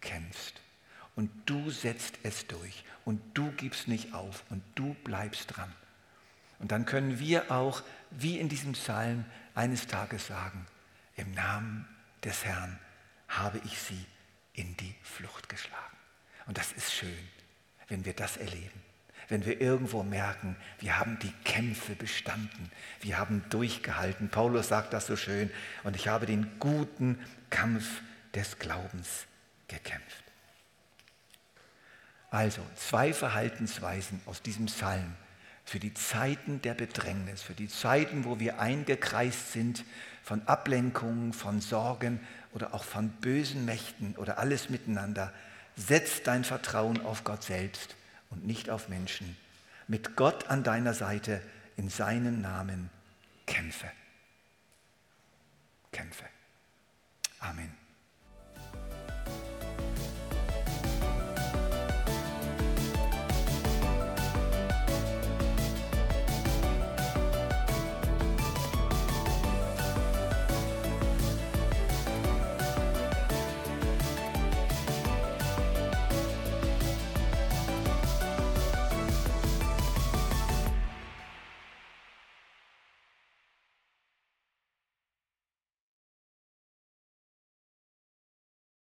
kämpfst 0.00 0.60
und 1.16 1.28
du 1.46 1.68
setzt 1.72 2.14
es 2.22 2.46
durch 2.46 2.84
und 3.04 3.20
du 3.34 3.50
gibst 3.56 3.88
nicht 3.88 4.14
auf 4.14 4.44
und 4.50 4.62
du 4.76 4.94
bleibst 5.02 5.56
dran. 5.56 5.72
Und 6.60 6.70
dann 6.70 6.86
können 6.86 7.18
wir 7.18 7.50
auch, 7.50 7.82
wie 8.12 8.38
in 8.38 8.48
diesem 8.48 8.74
Psalm, 8.74 9.24
eines 9.56 9.88
Tages 9.88 10.28
sagen, 10.28 10.64
im 11.16 11.32
Namen 11.32 11.88
des 12.22 12.44
Herrn 12.44 12.78
habe 13.30 13.60
ich 13.64 13.78
sie 13.78 14.04
in 14.54 14.76
die 14.76 14.94
Flucht 15.02 15.48
geschlagen. 15.48 15.96
Und 16.46 16.58
das 16.58 16.72
ist 16.72 16.92
schön, 16.92 17.28
wenn 17.88 18.04
wir 18.04 18.12
das 18.12 18.36
erleben. 18.36 18.82
Wenn 19.28 19.46
wir 19.46 19.60
irgendwo 19.60 20.02
merken, 20.02 20.56
wir 20.80 20.98
haben 20.98 21.18
die 21.20 21.32
Kämpfe 21.44 21.94
bestanden, 21.94 22.72
wir 23.00 23.16
haben 23.16 23.44
durchgehalten. 23.48 24.28
Paulus 24.28 24.68
sagt 24.68 24.92
das 24.92 25.06
so 25.06 25.14
schön, 25.14 25.50
und 25.84 25.94
ich 25.94 26.08
habe 26.08 26.26
den 26.26 26.58
guten 26.58 27.24
Kampf 27.48 28.02
des 28.34 28.58
Glaubens 28.58 29.26
gekämpft. 29.68 30.24
Also 32.30 32.64
zwei 32.76 33.12
Verhaltensweisen 33.12 34.20
aus 34.26 34.42
diesem 34.42 34.66
Psalm 34.66 35.14
für 35.70 35.78
die 35.78 35.94
Zeiten 35.94 36.60
der 36.62 36.74
Bedrängnis, 36.74 37.42
für 37.42 37.54
die 37.54 37.68
Zeiten, 37.68 38.24
wo 38.24 38.40
wir 38.40 38.58
eingekreist 38.58 39.52
sind 39.52 39.84
von 40.24 40.42
Ablenkungen, 40.48 41.32
von 41.32 41.60
Sorgen 41.60 42.18
oder 42.52 42.74
auch 42.74 42.82
von 42.82 43.10
bösen 43.10 43.64
Mächten 43.66 44.16
oder 44.16 44.38
alles 44.38 44.68
miteinander. 44.68 45.32
Setz 45.76 46.24
dein 46.24 46.42
Vertrauen 46.42 47.00
auf 47.06 47.22
Gott 47.22 47.44
selbst 47.44 47.94
und 48.30 48.44
nicht 48.44 48.68
auf 48.68 48.88
Menschen. 48.88 49.36
Mit 49.86 50.16
Gott 50.16 50.50
an 50.50 50.64
deiner 50.64 50.92
Seite 50.92 51.40
in 51.76 51.88
seinem 51.88 52.40
Namen 52.40 52.90
kämpfe. 53.46 53.92
Kämpfe. 55.92 56.24